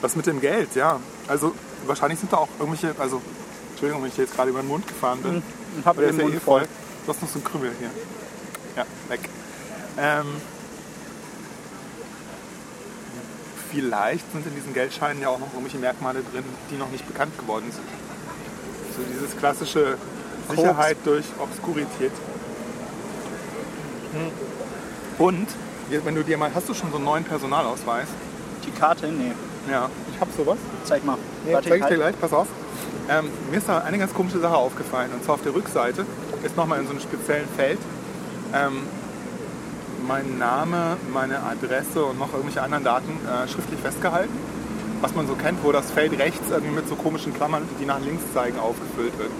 [0.00, 1.00] was mit dem Geld, ja.
[1.28, 1.54] Also
[1.86, 3.20] wahrscheinlich sind da auch irgendwelche, also
[3.70, 5.42] Entschuldigung, wenn ich jetzt gerade über den Mund gefahren bin.
[5.78, 6.60] Ich hab Aber der den ja Mund eh voll.
[6.60, 6.68] voll.
[7.04, 7.90] Du hast noch so einen Krümmel hier.
[8.76, 9.20] Ja, weg.
[9.98, 10.26] Ähm,
[13.70, 17.38] vielleicht sind in diesen Geldscheinen ja auch noch irgendwelche Merkmale drin, die noch nicht bekannt
[17.38, 17.86] geworden sind.
[18.96, 19.98] So dieses klassische
[20.50, 22.12] Sicherheit durch Obskurität.
[24.12, 24.55] Hm.
[25.18, 25.46] Und,
[25.90, 28.06] wenn du dir mal, hast du schon so einen neuen Personalausweis?
[28.66, 29.06] Die Karte?
[29.08, 29.32] Nee,
[29.70, 30.58] Ja, ich habe sowas.
[30.84, 31.16] zeig mal.
[31.46, 31.92] Ja, Warte, zeig ich halt.
[31.92, 32.46] dir gleich, pass auf.
[33.08, 35.10] Ähm, mir ist da eine ganz komische Sache aufgefallen.
[35.12, 36.04] Und zwar auf der Rückseite
[36.44, 37.78] ist nochmal in so einem speziellen Feld
[38.52, 38.82] ähm,
[40.06, 44.36] mein Name, meine Adresse und noch irgendwelche anderen Daten äh, schriftlich festgehalten.
[45.00, 48.00] Was man so kennt, wo das Feld rechts irgendwie mit so komischen Klammern, die nach
[48.00, 49.30] links zeigen, aufgefüllt wird.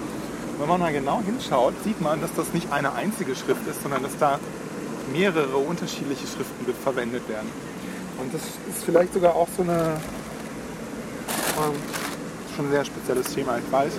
[0.59, 4.03] Wenn man mal genau hinschaut, sieht man, dass das nicht eine einzige Schrift ist, sondern
[4.03, 4.39] dass da
[5.13, 7.49] mehrere unterschiedliche Schriften verwendet werden.
[8.19, 9.97] Und das ist vielleicht sogar auch so eine
[11.59, 11.73] ähm,
[12.55, 13.93] schon ein sehr spezielles Thema, ich weiß.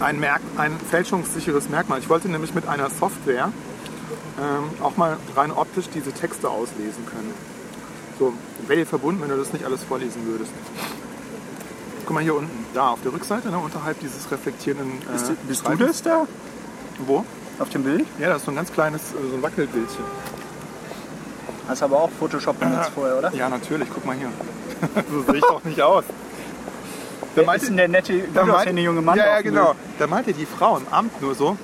[0.00, 2.00] Ein, Merk ein fälschungssicheres Merkmal.
[2.00, 3.50] Ich wollte nämlich mit einer Software
[4.38, 7.32] ähm, auch mal rein optisch diese Texte auslesen können.
[8.18, 8.32] So,
[8.66, 10.50] wäre dir verbunden, wenn du das nicht alles vorlesen würdest.
[12.04, 14.92] Guck mal hier unten, da auf der Rückseite, ne, unterhalb dieses reflektierenden.
[15.08, 16.26] Äh, Bist, du- bist du das da?
[17.06, 17.24] Wo?
[17.58, 18.06] Auf dem Bild?
[18.18, 20.04] Ja, das ist so ein ganz kleines, äh, so ein Wackelbildchen.
[21.68, 23.34] Hast aber auch Photoshop benutzt vorher, oder?
[23.34, 24.28] Ja, natürlich, guck mal hier.
[25.10, 26.04] so sehe ich doch nicht aus.
[27.34, 29.18] Da Wer ist denn der nette, gut aussehende junge Mann?
[29.18, 29.72] Ja, ja, genau.
[29.72, 29.76] Bild?
[29.98, 31.56] Da meinte die Frau im Amt nur so,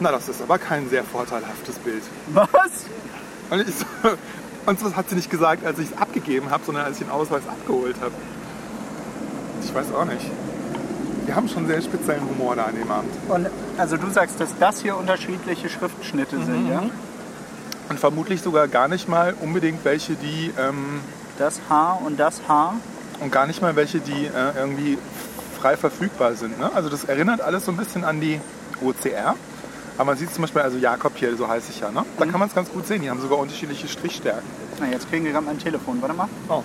[0.00, 2.02] na, das ist aber kein sehr vorteilhaftes Bild.
[2.32, 2.86] Was?
[3.50, 3.84] Und, ich so,
[4.66, 7.10] und das hat sie nicht gesagt, als ich es abgegeben habe, sondern als ich den
[7.10, 8.12] Ausweis abgeholt habe.
[9.62, 10.30] Ich weiß auch nicht.
[11.28, 13.10] Die haben schon sehr speziellen Humor da an dem Amt.
[13.28, 16.44] Und also du sagst, dass das hier unterschiedliche Schriftschnitte Mhm.
[16.44, 16.82] sind, ja?
[17.90, 21.00] Und vermutlich sogar gar nicht mal unbedingt welche, die ähm,
[21.38, 22.74] Das Haar und das Haar.
[23.20, 24.98] und gar nicht mal welche, die äh, irgendwie
[25.60, 26.58] frei verfügbar sind.
[26.58, 26.70] Ne?
[26.74, 28.40] Also das erinnert alles so ein bisschen an die
[28.82, 29.34] OCR.
[29.96, 32.04] Aber man sieht zum Beispiel, also Jakob hier, so heiße ich ja, ne?
[32.18, 33.02] da kann man es ganz gut sehen.
[33.02, 34.44] Die haben sogar unterschiedliche Strichstärken.
[34.80, 36.00] Na, jetzt kriegen wir gerade mein Telefon.
[36.00, 36.28] Warte mal.
[36.48, 36.62] Oh.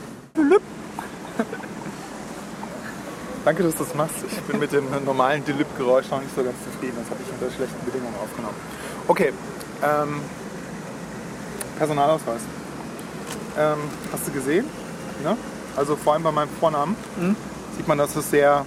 [3.46, 4.16] Danke, dass du das machst.
[4.32, 6.96] Ich bin mit dem normalen Delip-Geräusch noch nicht so ganz zufrieden.
[6.98, 8.56] Das habe ich unter schlechten Bedingungen aufgenommen.
[9.08, 9.34] Okay,
[9.84, 10.22] ähm,
[11.78, 12.41] Personalausweis.
[13.58, 13.78] Ähm,
[14.14, 14.66] hast du gesehen?
[15.24, 15.36] Ne?
[15.76, 16.96] Also vor allem bei meinem Vornamen
[17.76, 18.66] sieht man, dass es sehr,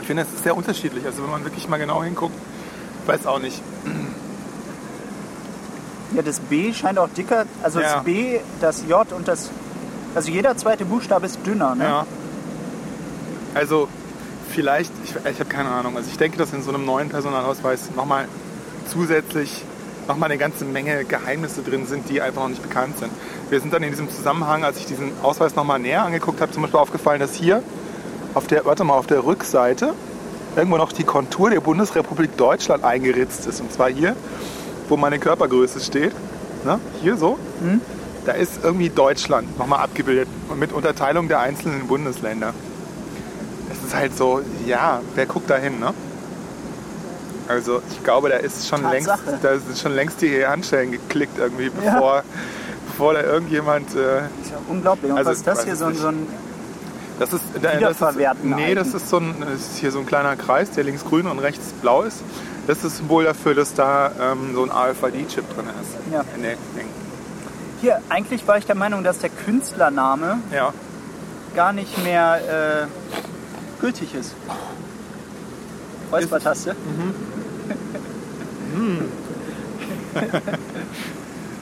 [0.00, 1.06] ich finde, es ist sehr unterschiedlich.
[1.06, 2.34] Also wenn man wirklich mal genau hinguckt,
[3.06, 3.62] weiß auch nicht.
[6.14, 7.46] Ja, das B scheint auch dicker.
[7.62, 7.94] Also Ja.
[7.94, 9.50] das B, das J und das.
[10.14, 11.84] Also jeder zweite Buchstabe ist dünner, ne?
[11.84, 12.06] Ja.
[13.54, 13.88] Also
[14.50, 17.90] vielleicht, ich, ich habe keine Ahnung, also ich denke, dass in so einem neuen Personalausweis
[17.96, 18.26] nochmal
[18.90, 19.64] zusätzlich
[20.08, 23.12] nochmal eine ganze Menge Geheimnisse drin sind, die einfach noch nicht bekannt sind.
[23.50, 26.62] Wir sind dann in diesem Zusammenhang, als ich diesen Ausweis nochmal näher angeguckt habe, zum
[26.62, 27.62] Beispiel aufgefallen, dass hier
[28.34, 29.94] auf der, warte mal, auf der Rückseite
[30.56, 33.60] irgendwo noch die Kontur der Bundesrepublik Deutschland eingeritzt ist.
[33.60, 34.16] Und zwar hier,
[34.88, 36.12] wo meine Körpergröße steht.
[36.64, 36.78] Ne?
[37.00, 37.38] Hier so.
[38.26, 40.28] Da ist irgendwie Deutschland nochmal abgebildet
[40.58, 42.54] mit Unterteilung der einzelnen Bundesländer.
[43.84, 45.92] Ist halt so, ja, wer guckt da hin, ne?
[47.48, 49.38] Also ich glaube, da ist schon längst, Tatsache.
[49.42, 52.22] da sind schon längst die Handschellen geklickt irgendwie, bevor,
[52.86, 53.94] bevor da irgendjemand.
[53.94, 53.98] Äh,
[54.42, 55.10] Ist ja unglaublich.
[55.10, 55.76] Und Also, was ist das hier?
[55.76, 56.26] So, so ein.
[57.18, 60.06] das ist, da- das ist Nee, das ist so ein, das ist hier so ein
[60.06, 62.18] kleiner Kreis, der links grün und rechts blau ist.
[62.68, 66.12] Das ist das Symbol dafür, dass da ähm, so ein AFID-Chip drin ist.
[66.12, 66.22] Ja.
[66.40, 66.88] Der Ding.
[67.80, 70.72] Hier, eigentlich war ich der Meinung, dass der Künstlername Ja.
[71.56, 72.86] gar nicht mehr äh,
[73.82, 74.34] gültig ist.
[76.10, 76.74] Räuspertaste.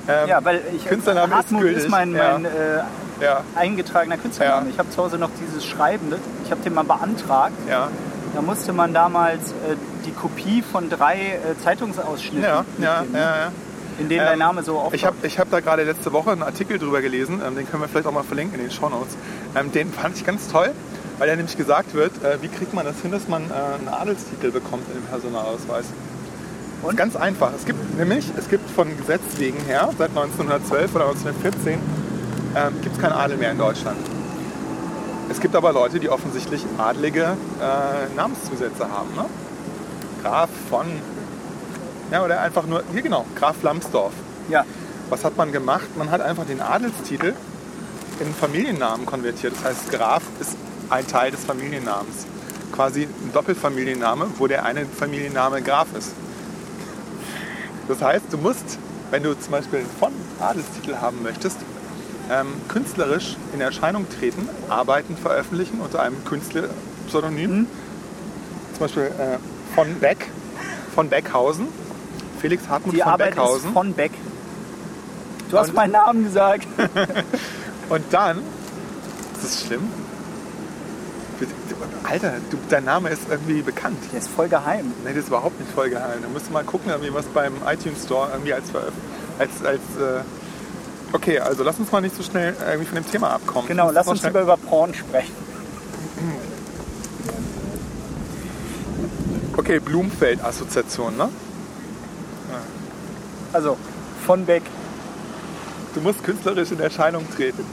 [0.09, 2.33] Ähm, Ja, weil ich Künstlername ist gültig, ist mein, ja.
[2.33, 2.83] mein äh,
[3.21, 4.66] Ja, eingetragener Künstlername.
[4.66, 4.73] Ja.
[4.73, 6.18] Ich habe zu Hause noch dieses Schreibende.
[6.45, 7.53] Ich habe den mal beantragt.
[7.68, 7.89] ja,
[8.35, 13.18] Da musste man damals äh, die Kopie von drei äh, Zeitungsausschnitten ja, ja, mitnehmen, ne?
[13.18, 13.53] ja, ja.
[13.99, 14.95] in denen dein Ähm, Name so auftaucht.
[14.95, 17.83] Ich habe ich hab da gerade letzte Woche einen Artikel drüber gelesen, ähm, den können
[17.83, 19.14] wir vielleicht auch mal verlinken in den Shownotes.
[19.55, 20.71] Ähm, den fand ich ganz toll,
[21.21, 23.89] weil da nämlich gesagt wird, äh, wie kriegt man das hin, dass man äh, einen
[23.89, 25.85] Adelstitel bekommt in dem Personalausweis.
[26.83, 27.53] Und ganz einfach.
[27.55, 31.79] Es gibt nämlich, es gibt von Gesetz wegen her, seit 1912 oder 1914,
[32.57, 33.99] ähm, gibt es keinen Adel mehr in Deutschland.
[35.29, 39.14] Es gibt aber Leute, die offensichtlich adlige äh, Namenszusätze haben.
[39.14, 39.27] Ne?
[40.23, 40.87] Graf von,
[42.11, 44.14] ja, oder einfach nur, hier genau, Graf Lambsdorff.
[44.49, 44.64] ja,
[45.11, 45.99] Was hat man gemacht?
[45.99, 47.35] Man hat einfach den Adelstitel
[48.21, 49.53] in Familiennamen konvertiert.
[49.57, 50.57] Das heißt, Graf ist
[50.91, 52.26] ein Teil des Familiennamens.
[52.72, 56.12] Quasi ein Doppelfamilienname, wo der eine Familienname Graf ist.
[57.88, 58.78] Das heißt, du musst,
[59.11, 61.57] wenn du zum Beispiel einen von Adelstitel haben möchtest,
[62.30, 67.66] ähm, künstlerisch in Erscheinung treten, Arbeiten veröffentlichen unter einem Künstlerpseudonym.
[68.74, 69.38] Zum Beispiel äh,
[69.74, 70.28] von Beck,
[70.95, 71.66] von Beckhausen,
[72.41, 73.68] Felix Hartmut die von Arbeit Beckhausen.
[73.70, 74.12] ist von Beck.
[75.51, 76.68] Du hast Und- meinen Namen gesagt.
[77.88, 78.38] Und dann,
[79.34, 79.82] ist das schlimm?
[82.05, 83.99] Alter, du, dein Name ist irgendwie bekannt.
[84.12, 84.93] Der ist voll geheim.
[85.05, 86.20] Nee, das ist überhaupt nicht voll geheim.
[86.22, 88.64] Da musst du mal gucken, irgendwie, was beim iTunes Store irgendwie als
[89.39, 90.22] als, als äh
[91.12, 93.66] Okay, also lass uns mal nicht so schnell irgendwie von dem Thema abkommen.
[93.66, 95.35] Genau, Lass uns lieber über Porn sprechen.
[99.57, 101.28] Okay, Blumfeld-Assoziation, ne?
[103.53, 103.76] Also,
[104.24, 104.62] von Beck.
[105.95, 107.64] Du musst künstlerisch in Erscheinung treten.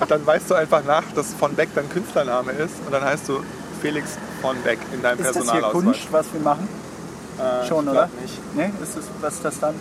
[0.00, 3.28] Und dann weißt du einfach nach, dass von Beck dein Künstlername ist und dann heißt
[3.28, 3.40] du
[3.80, 5.82] Felix von Beck in deinem Ist das hier Personalausweis.
[5.84, 6.68] Kunst, was wir machen?
[7.38, 8.08] Äh, Schon, oder?
[8.20, 8.54] Nicht.
[8.54, 8.72] Ne?
[8.82, 9.74] Ist das, was ist das dann?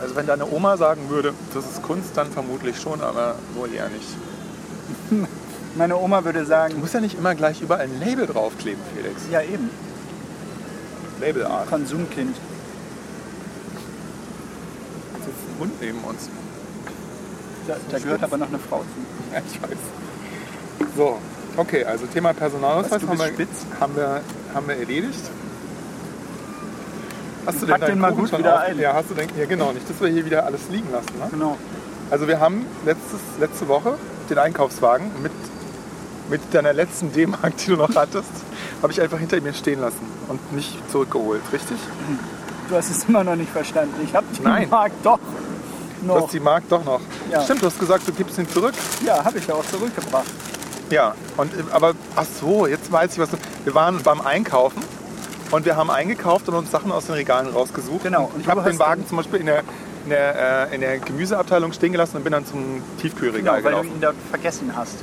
[0.00, 3.88] Also wenn deine Oma sagen würde, das ist Kunst, dann vermutlich schon, aber wohl eher
[3.88, 4.06] nicht.
[5.74, 9.22] Meine Oma würde Du sagen, musst ja nicht immer gleich überall ein Label draufkleben, Felix.
[9.30, 9.70] ja eben,
[11.20, 11.68] Labelart.
[11.70, 12.36] Konsumkind.
[15.14, 16.28] Jetzt sitzt ein Hund neben uns.
[17.66, 19.34] Da, da gehört aber noch eine Frau zu.
[19.34, 19.78] Ja, ich weiß.
[20.96, 21.18] So,
[21.56, 23.66] okay, also Thema Personalausweis Was, du haben, wir, spitz?
[23.80, 24.20] haben, wir,
[24.54, 25.20] haben wir erledigt.
[27.46, 28.60] Hast du Pack deinen den mal Kuchen gut wieder auf?
[28.62, 28.78] ein.
[28.78, 31.16] Ja, hast du den, ja, genau, nicht, dass wir hier wieder alles liegen lassen.
[31.18, 31.28] Ne?
[31.30, 31.56] Genau.
[32.10, 33.94] Also wir haben letztes, letzte Woche
[34.30, 35.32] den Einkaufswagen mit,
[36.28, 38.30] mit deiner letzten D-Mark, die du noch hattest,
[38.82, 41.76] habe ich einfach hinter mir stehen lassen und nicht zurückgeholt, richtig?
[42.68, 43.94] Du hast es immer noch nicht verstanden.
[44.04, 44.68] Ich habe den Nein.
[44.68, 45.20] Markt doch
[46.06, 46.22] Du noch.
[46.24, 47.00] hast die Mark doch noch.
[47.30, 47.42] Ja.
[47.42, 48.74] Stimmt, du hast gesagt, du gibst ihn zurück.
[49.04, 50.26] Ja, habe ich ja auch zurückgebracht.
[50.90, 53.30] Ja, und, aber ach so, jetzt weiß ich was.
[53.30, 54.82] du- Wir waren beim Einkaufen
[55.50, 58.04] und wir haben eingekauft und uns Sachen aus den Regalen rausgesucht.
[58.04, 59.60] Genau, Und ich du habe den Wagen zum Beispiel in der,
[60.04, 63.62] in, der, äh, in der Gemüseabteilung stehen gelassen und bin dann zum Genau, Tiefkühlregal weil
[63.62, 63.90] du gelaufen.
[63.96, 64.94] ihn da vergessen hast.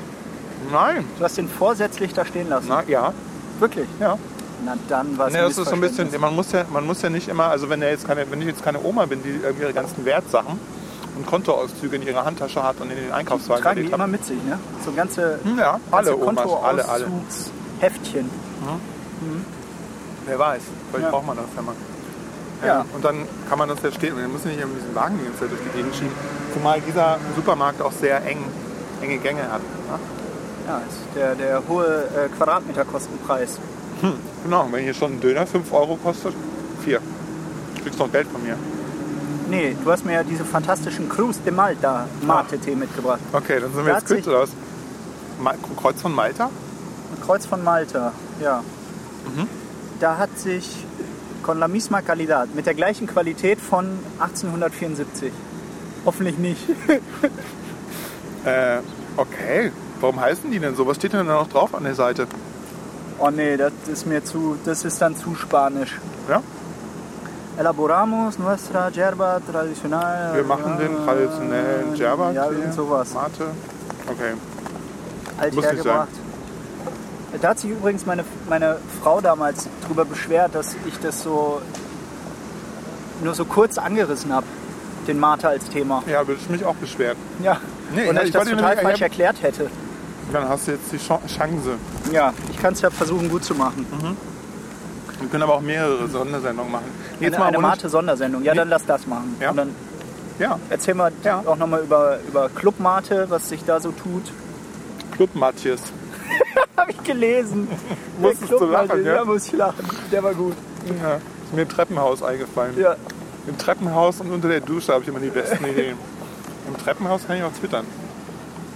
[0.71, 2.67] Nein, Du hast den vorsätzlich da stehen lassen.
[2.69, 3.11] na ja,
[3.59, 3.87] Wirklich?
[3.99, 4.17] ja.
[4.65, 7.01] Na dann war es Nee, das ist so ein bisschen, man muss, ja, man muss
[7.01, 9.41] ja nicht immer, also wenn, er jetzt keine, wenn ich jetzt keine Oma bin, die
[9.43, 10.57] irgendwie ihre ganzen Wertsachen
[11.15, 14.11] und Kontoauszüge in ihrer Handtasche hat und in den Einkaufswagen Tragen die gelegt immer hat.
[14.11, 14.57] mit sich, ne?
[14.85, 17.05] So ganze, Hm, Ja, alle ganze Omas, alle, alle.
[17.05, 18.29] Kontoauszugsheftchen.
[20.25, 21.11] Wer weiß, vielleicht Ja.
[21.11, 21.75] braucht man das ja mal.
[22.65, 22.85] Ja.
[22.93, 25.17] Und dann kann man das ja stehen und dann müssen wir nicht in diesen Wagen
[25.19, 26.13] die ganze Zeit durch die Gegend schieben.
[26.53, 28.37] Zumal dieser Supermarkt auch sehr eng,
[29.01, 29.59] enge Gänge hat.
[29.61, 29.99] Ne?
[30.67, 33.59] Ja, ist der, der hohe äh, Quadratmeterkostenpreis.
[34.45, 36.33] Genau, wenn hier schon ein Döner 5 Euro kostet,
[36.85, 36.99] 4.
[37.75, 38.55] Du kriegst noch Geld von mir.
[39.49, 43.19] Nee, du hast mir ja diese fantastischen Cruz de Malta Mate-Tee mitgebracht.
[43.31, 44.49] Okay, dann sind wir jetzt oder was?
[45.41, 46.49] Ma- Kreuz von Malta?
[47.25, 48.63] Kreuz von Malta, ja.
[49.35, 49.47] Mhm.
[49.99, 50.85] Da hat sich
[51.43, 55.31] con la misma calidad, mit der gleichen Qualität von 1874.
[56.05, 56.61] Hoffentlich nicht.
[58.45, 58.79] Äh,
[59.15, 59.71] okay.
[60.01, 60.85] Warum heißen die denn so?
[60.85, 62.27] Was steht denn da noch drauf an der Seite?
[63.19, 65.97] Oh nee, das ist mir zu, das ist dann zu spanisch.
[66.27, 66.41] Ja?
[67.57, 70.33] Elaboramos nuestra yerba tradicional.
[70.35, 72.31] Wir machen den traditionellen Djerba.
[72.31, 73.13] Ja, irgend sowas.
[73.13, 73.45] Mate.
[74.07, 74.33] Okay.
[75.39, 76.07] Alt muss hergebracht.
[77.41, 81.61] Da hat sich übrigens meine, meine Frau damals drüber beschwert, dass ich das so
[83.23, 84.45] nur so kurz angerissen habe,
[85.07, 86.03] den Mate als Thema.
[86.07, 87.17] Ja, würde ich mich auch beschweren.
[87.41, 87.57] Ja.
[87.93, 89.69] Nee, Und dass ich ich das total falsch erklärt hätte.
[90.31, 91.75] Dann hast du jetzt die Chan- Chance.
[92.11, 93.85] Ja, ich kann es ja versuchen gut zu machen.
[95.23, 96.85] Wir können aber auch mehrere Sondersendungen machen.
[97.19, 98.43] Jetzt eine eine ohne- Mate-Sondersendung.
[98.43, 99.35] Ja, dann lass das machen.
[99.39, 99.51] Ja.
[99.51, 99.75] Und dann
[100.39, 101.41] Ja, erzähl mal Ja.
[101.45, 104.23] auch nochmal über, über Club Mate, was sich da so tut.
[105.15, 105.79] Club Matthias.
[106.77, 107.67] Habe ich gelesen.
[108.19, 109.15] Musstest du lachen, Mate, ja?
[109.17, 109.85] Ja, muss ich lachen.
[110.11, 110.55] Der war gut.
[111.01, 112.77] Ja, ist mir im Treppenhaus eingefallen.
[112.79, 112.95] Ja.
[113.47, 115.97] Im Treppenhaus und unter der Dusche habe ich immer die besten Ideen.
[116.67, 117.85] Im Treppenhaus kann ich auch twittern.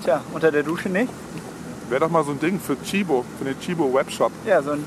[0.04, 1.10] Tja, unter der Dusche nicht?
[1.90, 4.32] Wäre doch mal so ein Ding für Chibo, für den Chibo Webshop.
[4.46, 4.86] Ja, so ein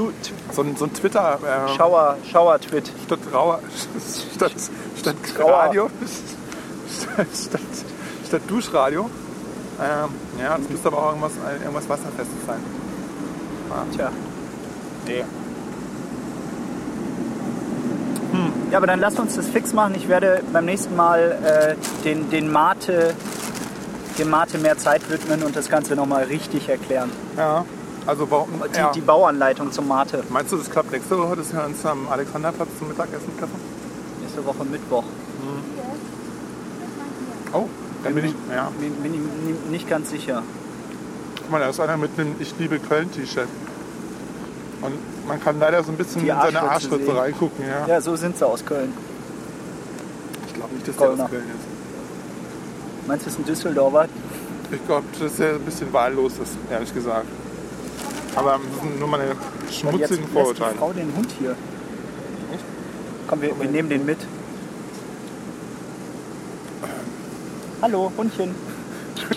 [0.00, 0.12] du
[0.52, 2.90] So ein, so ein Twitter äh, Schauer, Schauer-Twit.
[3.06, 3.60] statt Rauer,
[4.34, 4.52] statt,
[4.98, 5.52] statt Grauer.
[5.52, 5.90] Radio,
[7.02, 7.60] statt, statt,
[8.26, 9.10] statt Duschradio.
[9.80, 12.60] Ähm, ja, das müsste aber auch irgendwas, irgendwas Wasserfestes sein.
[13.94, 14.10] Tja.
[15.06, 15.24] Nee.
[18.70, 19.94] Ja, aber dann lass uns das fix machen.
[19.96, 23.14] Ich werde beim nächsten Mal äh, den, den Mate,
[24.18, 27.10] dem Mate mehr Zeit widmen und das Ganze nochmal richtig erklären.
[27.36, 27.64] Ja,
[28.06, 28.48] also warum?
[28.72, 28.92] Die, Ja.
[28.92, 30.22] die Bauanleitung zum Mate.
[30.30, 33.60] Meinst du, das klappt nächste Woche, dass wir uns am Alexanderplatz zum Mittagessen treffen?
[34.20, 35.04] Nächste Woche Mittwoch.
[37.52, 37.66] Oh,
[38.04, 38.70] dann bin ich, ja.
[38.78, 40.42] Bin, bin ich ni- nicht ganz sicher.
[41.36, 43.48] Guck mal, da ist einer mit einem Ich liebe Köln-T-Shirt.
[44.82, 44.94] Und
[45.26, 47.64] man kann leider so ein bisschen in seine Arschritze reingucken.
[47.66, 47.86] Ja.
[47.86, 48.92] Ja, so sind sie aus Köln.
[50.46, 51.24] Ich glaube nicht, dass der Kölner.
[51.24, 53.06] aus Köln ist.
[53.08, 54.06] Meinst du, das ist ein Düsseldorfer?
[54.70, 57.26] Ich glaube, dass er ein bisschen wahllos ist, ehrlich gesagt.
[58.36, 60.74] Aber das sind nur meine Weil jetzt schmutzigen lässt die Vorurteile.
[60.76, 61.56] Frau den Hund hier.
[63.26, 64.18] Komm, wir, wir nehmen den mit.
[67.82, 68.54] Hallo, Hundchen.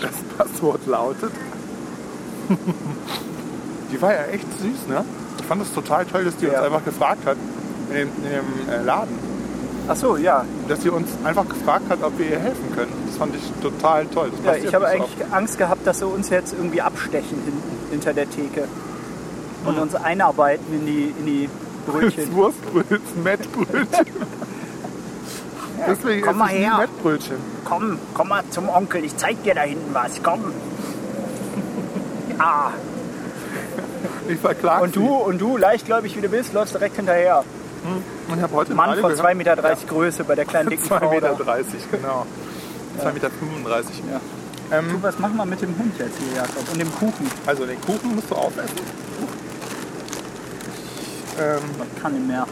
[0.00, 1.30] Das Passwort lautet.
[3.92, 5.04] die war ja echt süß, ne?
[5.38, 6.62] Ich fand es total toll, dass die uns Ja.
[6.62, 7.36] einfach gefragt hat,
[7.90, 9.16] in dem, in dem äh, Laden,
[9.86, 10.44] Ach so, ja.
[10.68, 12.92] dass sie uns einfach gefragt hat, ob wir ihr helfen können.
[13.06, 14.30] Das fand ich total toll.
[14.44, 18.28] Ja ich habe eigentlich Angst gehabt, dass sie uns jetzt irgendwie abstechen hinten, hinter der
[18.30, 18.62] Theke.
[18.62, 19.66] Hm.
[19.68, 21.48] Und uns einarbeiten in die, in die
[21.86, 22.32] Brötchen.
[22.34, 23.86] Wurstbrötchen, Mettbrötchen.
[25.88, 26.76] Deswegen komm mal her.
[26.78, 27.36] Mettbrötchen.
[27.64, 30.40] Komm, komm mal zum Onkel, ich zeig dir da hinten was, komm.
[32.38, 32.70] Ah,
[34.28, 37.42] Ich verklag und du, und du, leichtgläubig wie du bist, läufst direkt hinterher.
[37.82, 38.32] sie.
[38.32, 39.56] Und ich habe heute Mann von gehört- 2,30 Meter
[39.88, 41.10] Größe bei der kleinen dicken 2,30 Frau.
[41.10, 41.34] Meter,
[41.90, 42.26] genau.
[43.02, 43.30] 2,35 Meter.
[44.10, 44.20] Ja.
[44.70, 46.68] Ähm, Du, was machen wir mit dem Hund jetzt hier, Jakob?
[46.72, 47.30] Und dem Kuchen?
[47.46, 48.76] also den Kuchen musst du aufessen.
[51.38, 51.58] Ähm,
[51.94, 52.46] Ich kann nicht mehr.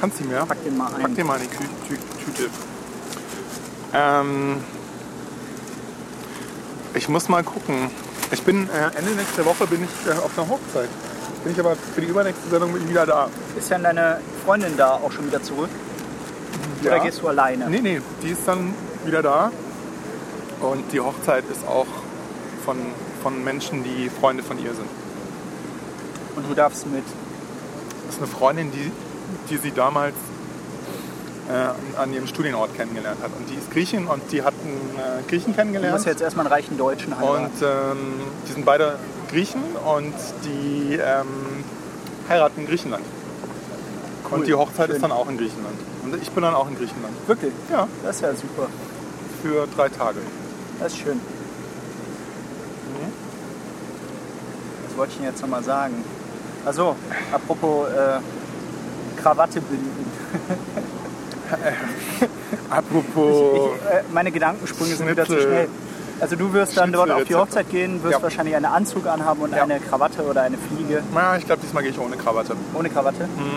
[0.00, 0.46] kannst du mehr?
[0.46, 1.14] Pack den mal Pack ein.
[1.14, 2.50] dir mal in die Kü Tü Tüte.
[3.92, 4.56] Ähm,
[6.94, 7.90] ich muss mal gucken.
[8.32, 10.88] Ich bin äh, Ende nächster Woche bin ich äh, auf einer Hochzeit.
[11.42, 13.28] Bin ich aber für die übernächste Sendung bin ich wieder da.
[13.58, 15.70] Ist denn deine Freundin da auch schon wieder zurück?
[16.82, 17.02] Oder Ja.
[17.02, 17.68] gehst du alleine?
[17.68, 18.72] Nee, nee, die ist dann
[19.04, 19.50] wieder da.
[20.60, 21.86] Und die Hochzeit ist auch
[22.64, 22.76] von,
[23.22, 24.88] von Menschen, die Freunde von ihr sind.
[26.36, 27.04] Und du darfst mit.
[28.06, 28.90] Das ist eine Freundin, die,
[29.48, 30.14] die sie damals
[31.48, 33.30] äh, an- ihrem Studienort kennengelernt hat.
[33.38, 35.94] Und die ist Griechin und die hat einen äh, Griechen Du kennengelernt.
[35.94, 37.44] musst jetzt erstmal einen reichen Deutschen heiraten.
[37.46, 37.98] Und ähm,
[38.48, 38.98] die sind beide
[39.30, 39.62] Griechen
[39.96, 41.64] und die ähm,
[42.28, 43.04] heiraten in Griechenland.
[44.30, 44.38] Cool.
[44.40, 44.96] Und die Hochzeit Schön.
[44.96, 45.76] ist dann auch in Griechenland.
[46.04, 47.14] Und ich bin dann auch in Griechenland.
[47.26, 47.52] Wirklich?
[47.70, 48.66] Ja, Das ist ja super.
[49.42, 50.18] für drei Tage.
[50.80, 51.16] Das ist schön.
[51.16, 51.20] Mhm.
[54.88, 56.04] Was wollte ich denn jetzt nochmal sagen?
[56.64, 56.96] Also,
[57.32, 58.18] apropos äh,
[59.20, 60.10] Krawatte binden.
[62.70, 65.68] Apropos, Ich, äh, meine Gedankensprünge sind wieder zu schnell.
[66.20, 67.34] Also du wirst dann dort auf die.
[67.34, 68.22] Hochzeit gehen, wirst Ja.
[68.22, 69.64] wahrscheinlich einen Anzug anhaben und Ja.
[69.64, 71.02] eine Krawatte oder eine Fliege.
[71.12, 72.54] na, ich glaube, diesmal gehe ich ohne Krawatte.
[72.74, 73.24] Ohne Krawatte?
[73.24, 73.56] Mhm.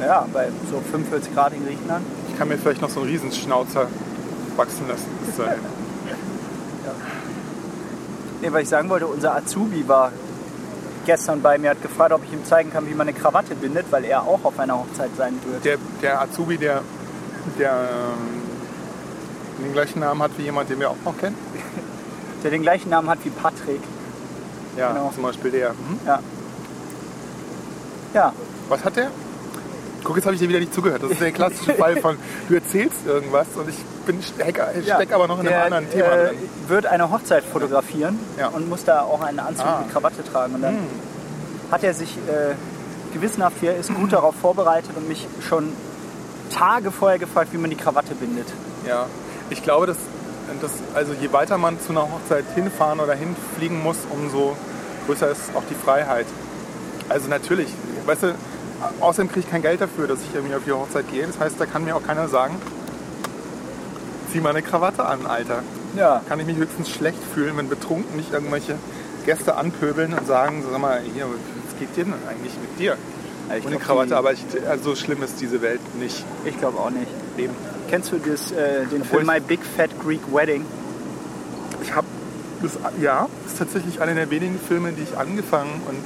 [0.00, 2.04] Ja, bei so 45 Grad in Griechenland.
[2.28, 3.86] Ich kann mir vielleicht noch so einen Riesenschnauzer
[4.60, 5.06] wachsen lassen.
[5.26, 5.58] bis dahin.
[8.42, 10.12] Nee, weil ich sagen wollte, unser Azubi war
[11.04, 13.86] gestern bei mir, hat gefragt, ob ich ihm zeigen kann, wie man eine Krawatte bindet,
[13.90, 15.64] weil er auch auf einer Hochzeit sein wird.
[15.64, 16.82] Der, der Azubi, der,
[17.58, 21.36] der ähm, den gleichen Namen hat wie jemand, den wir auch noch kennen.
[22.42, 23.82] Der den gleichen Namen hat wie Patrick.
[24.76, 25.10] Ja, Genau.
[25.14, 25.70] zum Beispiel der.
[25.72, 26.00] Mhm.
[26.06, 26.20] Ja.
[28.14, 28.32] Ja,
[28.70, 29.10] Was hat der?
[30.10, 31.04] Guck, jetzt habe ich dir wieder nicht zugehört.
[31.04, 32.16] Das ist der klassische Fall von,
[32.48, 34.96] du erzählst irgendwas und ich bin steck, ja.
[34.96, 36.36] steck aber noch in einem der, anderen Thema äh, drin.
[36.66, 38.48] wird eine Hochzeit fotografieren Ja.
[38.48, 39.82] und muss da auch einen Anzug Ah.
[39.84, 40.56] mit Krawatte tragen.
[40.56, 40.80] Und dann Hm.
[41.70, 42.54] hat er sich äh,
[43.14, 45.72] gewissenhaft, er ist gut darauf vorbereitet und mich schon
[46.50, 48.48] Tage vorher gefragt, wie man die Krawatte bindet.
[48.88, 49.06] Ja,
[49.50, 49.96] ich glaube, dass
[50.52, 54.56] Und das, also je weiter man zu einer Hochzeit hinfahren oder hinfliegen muss, umso
[55.06, 56.26] größer ist auch die Freiheit.
[57.08, 57.68] Also natürlich,
[58.06, 58.34] weißt du,
[59.00, 61.26] außerdem kriege ich kein Geld dafür, dass ich irgendwie auf die Hochzeit gehe.
[61.26, 62.56] Das heißt, da kann mir auch keiner sagen,
[64.32, 65.62] zieh mal eine Krawatte an, Alter.
[65.96, 66.22] Ja.
[66.28, 68.76] Kann ich mich höchstens schlecht fühlen, wenn betrunken nicht irgendwelche
[69.26, 72.96] Gäste anpöbeln und sagen, sag mal, hier, was geht dir denn eigentlich mit dir?
[73.58, 76.24] ich Ohne Krawatte, die- aber ich, also so schlimm ist diese Welt nicht.
[76.44, 77.08] Ich glaube auch nicht.
[77.36, 77.52] Eben.
[77.88, 80.64] Kennst du das, äh, den Obwohl Film My Big Fat Greek Wedding?
[81.82, 82.06] Ich habe
[82.62, 85.96] das, ja, das ist tatsächlich einer der wenigen Filme, die ich angefangen und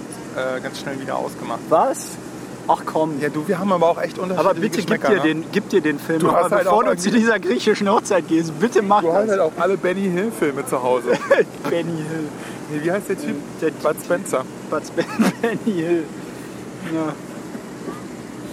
[0.40, 1.60] äh, ganz schnell wieder ausgemacht.
[1.68, 2.06] Was?
[2.66, 3.20] Ach komm.
[3.20, 5.20] Ja, du, wir haben aber auch echt unterschiedliche Aber bitte gib dir, ne?
[5.20, 8.26] den, gib dir den Film Du hast halt bevor auch du zu dieser griechischen Hochzeit
[8.26, 8.58] gehst.
[8.58, 9.30] Bitte mach Du hast das.
[9.32, 11.08] halt auch alle Benny Hill Filme zu Hause.
[11.70, 12.28] Benny Hill.
[12.70, 13.36] nee, wie heißt der Typ?
[13.60, 14.44] Der Bud Spencer.
[14.70, 15.04] Bud Spen-
[15.42, 16.04] Benny Hill.
[16.94, 17.12] Ja.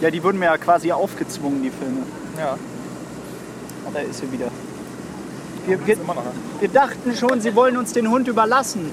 [0.01, 2.01] ja, die wurden mir ja quasi aufgezwungen, die Filme.
[2.37, 2.57] Ja,
[3.85, 4.47] Ah, Da ist sie wieder.
[5.65, 6.15] Wir, wir, noch.
[6.59, 8.91] wir dachten schon, sie wollen uns den Hund überlassen.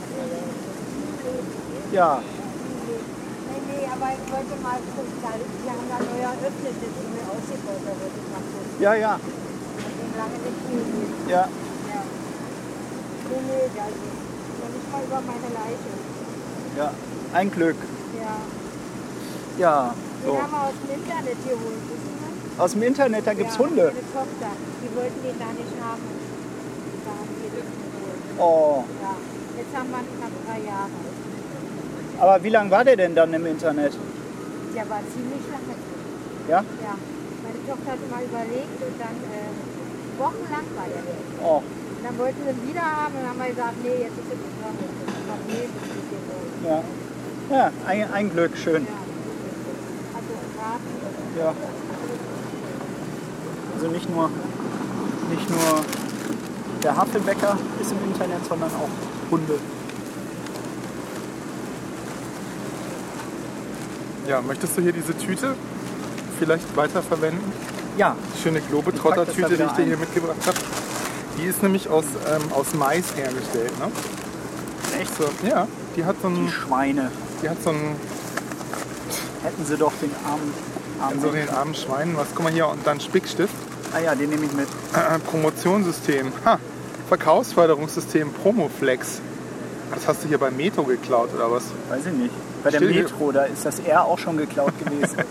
[1.92, 2.37] Ja, nee,
[3.98, 7.82] aber ich wollte mal gucken, da- wir haben da neu eröffnet, das ist mir ausgebaut,
[7.82, 8.70] da wollte ich mal gucken.
[8.78, 11.28] ja, ja, Ich bin lange nicht gesehen.
[11.28, 11.44] ja.
[11.90, 12.00] Ja.
[13.28, 15.90] Nee, nee, da ist nicht mal über meine Leiche.
[16.78, 16.88] ja.
[17.34, 17.76] Ein Glück.
[18.16, 18.36] Ja.
[19.58, 19.94] Ja.
[20.22, 20.40] Den So.
[20.42, 22.60] haben wir aus dem Internet geholt, wissen Sie?
[22.60, 23.84] Aus dem Internet, da gibt's ja, Hunde.
[23.92, 24.50] Meine Tochter,
[24.82, 26.02] die wollten den da nicht haben.
[27.04, 28.40] Da haben wir das geholt.
[28.40, 28.84] Oh.
[29.02, 29.12] Ja.
[29.58, 30.96] Jetzt haben wir ihn knapp drei Jahre.
[32.20, 33.92] Aber wie lange war der denn dann im Internet?
[34.74, 35.74] Der war ziemlich lange.
[36.48, 36.58] Ja?
[36.58, 36.94] Ja.
[37.44, 41.20] Meine Tochter hat mal überlegt und dann äh, wochenlang war der weg.
[41.42, 41.62] Oh.
[41.62, 44.30] Und dann wollten wir ihn wieder haben und dann haben wir gesagt, nee, jetzt ist
[44.32, 44.58] es nicht
[45.28, 45.72] noch nicht.
[46.64, 46.82] Ja.
[47.50, 48.84] Ja, ein, ein Glück, schön.
[48.84, 48.90] Ja.
[50.14, 51.40] Also.
[51.40, 51.54] Ja.
[53.74, 54.30] Also nicht nur,
[55.30, 55.84] nicht nur
[56.82, 59.58] der Havelbäcker ist im Internet, sondern auch Hunde.
[64.28, 65.54] Ja, möchtest du hier diese Tüte
[66.38, 67.40] vielleicht weiterverwenden?
[67.96, 70.00] Ja, Die schöne Globetrotter-Tüte, die ich dir hier ein.
[70.00, 70.58] mitgebracht habe.
[71.38, 73.72] Die ist nämlich aus, ähm, aus Mais hergestellt.
[73.78, 73.90] Ne?
[75.00, 75.66] echt So, ja,
[75.96, 77.10] die hat so die einen, Schweine.
[77.42, 77.96] die hat so einen,
[79.42, 80.52] Hätten sie doch den armen,
[81.00, 83.54] armen so den armen Schweinen, was, guck mal hier, und dann Spickstift.
[83.94, 84.68] Ah ja, den nehme ich mit.
[84.92, 86.32] Äh, Promotionssystem.
[86.44, 86.58] Ha,
[87.08, 89.20] Verkaufsförderungssystem Promoflex.
[89.94, 91.62] Das hast du hier bei Metro geklaut oder was?
[91.88, 92.34] Weiß ich nicht.
[92.64, 95.16] Bei der Metro, da ist das R auch schon geklaut gewesen.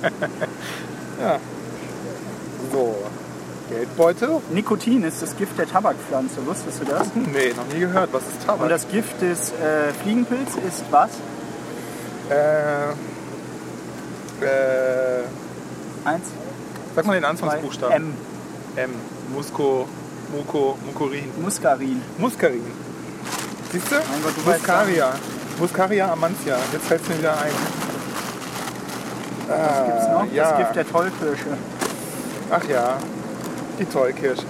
[1.20, 1.40] Ja.
[2.72, 2.96] So,
[3.72, 4.40] Geldbeutel?
[4.52, 7.08] Nikotin ist das Gift der Tabakpflanze, wusstest du das?
[7.16, 8.14] Nee, noch nie gehört.
[8.14, 8.62] Was ist Tabak?
[8.62, 11.10] Und das Gift des äh, Fliegenpilz ist was?
[12.30, 12.92] äh,
[14.46, 15.24] äh,
[16.06, 16.28] Eins,
[16.96, 17.96] sag mal den Anfangsbuchstaben.
[17.96, 18.14] M.
[18.76, 18.92] M.
[19.34, 19.88] Musko,
[20.32, 21.26] Muko, Mukorin.
[21.42, 22.02] Muskarin.
[22.20, 22.62] Muskarin.
[23.72, 23.96] Siehst du?
[23.96, 24.64] Mein Gott, du weißt
[25.60, 26.12] Muscaria.
[26.12, 26.58] Amantia.
[26.72, 27.52] Jetzt fällt es mir wieder ein.
[29.48, 30.22] Was gibt's noch?
[30.22, 30.50] Ah, ja.
[30.50, 31.58] Das Gift der Tollkirsche.
[32.50, 32.98] Ach ja,
[33.80, 34.44] die Tollkirsche.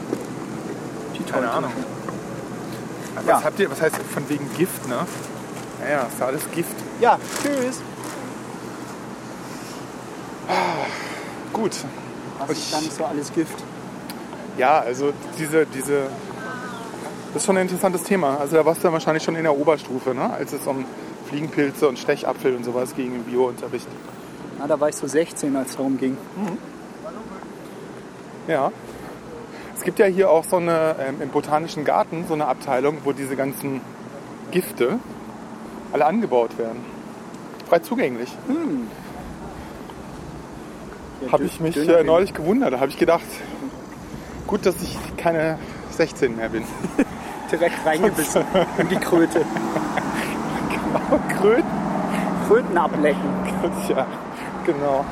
[1.13, 1.51] Die Keine Tollkirsche.
[1.57, 1.71] Ahnung.
[3.15, 3.43] Was Ja.
[3.43, 4.97] habt ihr, was heißt von wegen Gift, ne?
[5.81, 6.75] Naja, ist ja alles Gift.
[6.99, 7.81] Ja, tschüss.
[11.53, 11.71] Gut.
[12.39, 13.63] Das ist nicht so alles Gift.
[14.57, 16.07] Ja, also diese, diese,
[17.37, 18.37] das ist schon ein interessantes Thema.
[18.39, 20.33] Also da warst du dann wahrscheinlich schon in der Oberstufe, ne?
[20.33, 20.83] als es um
[21.27, 23.87] Fliegenpilze und Stechapfel und sowas ging im Biounterricht.
[24.57, 26.17] Na, da war ich so 16, als es darum ging.
[28.47, 28.71] Ja.
[29.75, 33.11] Es gibt ja hier auch so eine, ähm, im Botanischen Garten, so eine Abteilung, wo
[33.11, 33.81] diese ganzen
[34.49, 34.97] Gifte
[35.93, 36.83] alle angebaut werden.
[37.69, 38.35] Frei zugänglich.
[41.21, 42.73] Ja, Habe ich mich äh, neulich gewundert.
[42.73, 43.27] Da habe ich gedacht,
[44.47, 45.59] gut, dass ich keine
[45.91, 46.63] 16 mehr bin.
[47.51, 48.43] direkt reingebissen
[48.77, 49.45] in die Kröte.
[51.39, 51.65] Kröten?
[52.47, 53.29] Kröten ablecken.
[53.89, 54.05] Ja,
[54.65, 55.05] genau.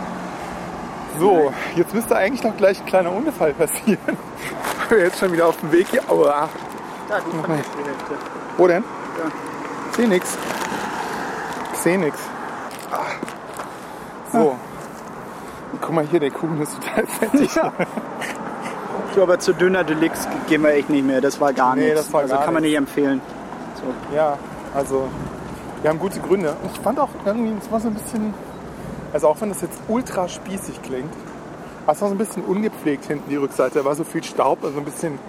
[1.20, 4.18] So, jetzt müsste eigentlich noch gleich ein kleiner Unfall passieren.
[4.90, 6.02] Wir jetzt schon wieder auf dem Weg hier.
[6.10, 6.50] Aua.
[7.08, 8.16] Da, die Hälfte.
[8.58, 8.84] Wo denn?
[8.84, 9.32] Ja.
[9.92, 10.38] Ich seh nix.
[11.74, 12.18] Ich seh nix.
[12.92, 12.98] Ah.
[14.32, 14.56] So.
[15.82, 17.56] Guck mal hier, der Kuchen ist total fettig.
[17.56, 17.72] Ja.
[19.16, 21.22] Du, aber zu Döner Deluxe gehen wir echt nicht mehr.
[21.22, 22.02] Das war gar Nee, nichts.
[22.02, 23.22] das war also gar kann man nicht empfehlen.
[24.14, 24.38] Ja,
[24.74, 25.08] also
[25.82, 26.56] wir haben gute Gründe.
[26.62, 28.34] Und ich fand auch irgendwie, es war so ein bisschen,
[29.14, 31.14] also auch wenn das jetzt ultra spießig klingt,
[31.84, 33.80] es war so ein bisschen ungepflegt hinten die Rückseite.
[33.80, 35.20] Da war so viel Staub, also ein bisschen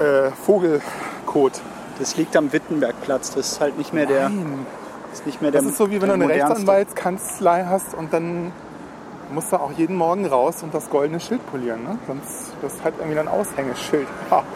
[0.00, 1.60] äh, Vogelkot.
[1.98, 3.34] Das liegt am Wittenbergplatz.
[3.34, 4.30] Das ist halt nicht mehr der.
[4.30, 4.66] Nein.
[5.12, 6.32] Ist nicht mehr der Das ist so wie wenn der du eine.
[6.32, 8.52] Rechtsanwaltskanzlei hast und dann
[9.32, 11.84] musst du auch jeden Morgen raus und das goldene Schild polieren.
[11.84, 11.98] Ne?
[12.06, 14.06] Sonst das halt irgendwie ein Aushängeschild.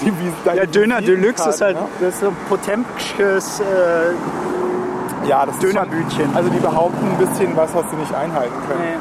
[0.00, 1.86] wie deine Ja, Döner Deluxe ist halt ne?
[2.00, 6.26] das ist so ein Potemkisches äh, Ja, das Dönerbütchen.
[6.26, 9.00] Schon, also die behaupten ein bisschen was, was sie nicht einhalten können.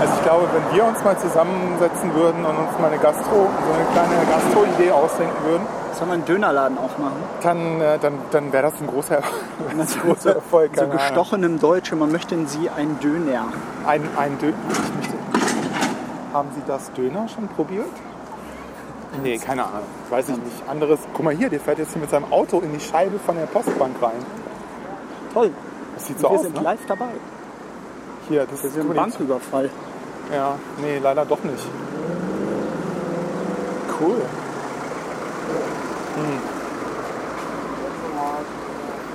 [0.00, 3.72] Also ich glaube, wenn wir uns mal zusammensetzen würden und uns mal eine Gastro, so
[3.74, 5.66] eine kleine Gastro-Idee ausdenken würden,
[5.98, 7.16] Soll man einen Dönerladen aufmachen?
[7.42, 9.18] dann, äh, dann, dann wäre das ein großer,
[9.70, 10.70] ein Das großer Erfolg.
[10.76, 13.46] So gestochenem Deutsch, man möchte in sie einen Döner.
[13.86, 14.54] Ein, ein Döner.
[16.32, 17.86] Haben Sie das Döner schon probiert?
[19.22, 19.88] Nee, keine Ahnung.
[20.10, 20.68] Weiß ich nicht.
[20.68, 21.00] Anderes.
[21.14, 23.46] Guck mal hier, der fährt jetzt hier mit seinem Auto in die Scheibe von der
[23.46, 24.12] Postbank rein.
[25.32, 25.50] Toll.
[25.94, 26.60] Das sieht so wir aus, sind ne?
[26.62, 27.08] live dabei.
[28.28, 29.70] Hier, das Wir ist die- Banküberfall.
[30.32, 31.66] Ja, nee, leider doch nicht.
[34.00, 34.20] Cool.
[36.18, 36.58] Hm.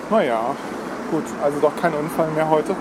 [0.10, 0.56] Naja,
[1.12, 1.24] gut.
[1.44, 2.76] Also doch kein Unfall mehr heute.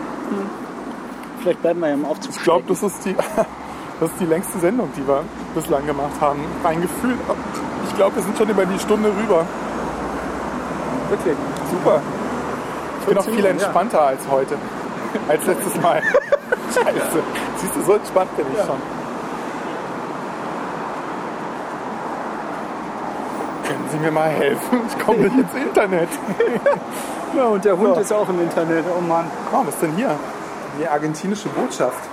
[1.41, 3.15] Vielleicht bleiben wir ja im Aufzug Ich glaube, das ist die,
[4.01, 6.41] das ist die längste Sendung, die wir bislang gemacht haben.
[6.63, 7.17] Ein Gefühl.
[7.89, 9.45] Ich glaube, wir sind schon über die Stunde rüber.
[11.09, 11.37] Wirklich.
[11.71, 12.01] Super.
[13.01, 13.51] Ich bin auch viel Funktioniert, ja.
[13.51, 14.57] entspannter als heute.
[15.29, 16.03] Als letztes Mal.
[16.75, 17.23] Scheiße.
[17.57, 19.02] Siehst du, so entspannt bin ich schon.
[23.93, 24.81] Sie mir mal helfen?
[24.89, 26.09] Ich komme nicht ins Internet.
[27.35, 28.01] Ja, und der Hund So.
[28.03, 28.85] ist auch im Internet.
[28.95, 29.25] Oh Mann.
[29.51, 30.15] Oh, was ist denn hier?
[30.79, 32.07] Die argentinische Botschaft.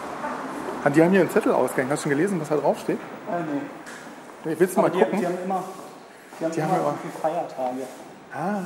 [0.82, 1.92] Ah, Die haben hier einen Zettel ausgehängt.
[1.92, 2.98] Hast du schon gelesen, was da draufsteht?
[3.30, 3.40] Ah,
[4.46, 4.56] nee.
[4.58, 5.20] Willst du mal die, gucken?
[5.20, 5.62] die haben immer,
[6.40, 7.82] die haben Die immer haben immer- Feiertage.
[8.34, 8.60] Ah,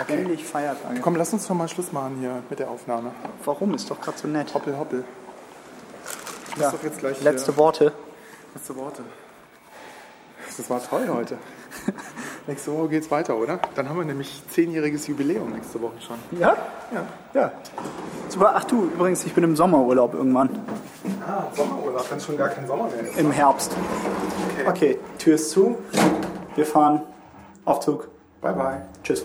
[0.00, 0.12] okay.
[0.12, 1.00] Ständig Feiertage.
[1.00, 3.10] Komm, lass uns doch mal Schluss machen hier mit der Aufnahme.
[3.44, 3.74] Warum?
[3.74, 4.54] Ist doch gerade so nett.
[4.54, 5.04] Hoppel, hoppel.
[6.60, 6.72] Ja.
[7.10, 7.92] Letzte hier- Worte.
[8.54, 9.02] letzte Worte.
[10.56, 11.36] Das war toll heute.
[12.46, 13.60] nächste Woche geht's weiter, oder?
[13.74, 16.16] Dann haben wir nämlich zehnjähriges Jubiläum nächste Woche schon.
[16.38, 16.56] Ja?
[16.92, 17.06] Ja.
[17.34, 17.52] Ja.
[18.28, 18.52] Super.
[18.54, 20.50] Ach du, übrigens, ich bin im Sommerurlaub irgendwann.
[21.26, 23.18] Ah, Sommerurlaub, wenn schon gar kein Sommer mehr ist.
[23.18, 23.76] Im Herbst.
[24.66, 25.78] Okay, Tür ist zu.
[26.54, 27.02] Wir fahren.
[27.64, 28.08] Aufzug.
[28.40, 28.82] Bye, bye.
[29.02, 29.24] Tschüss.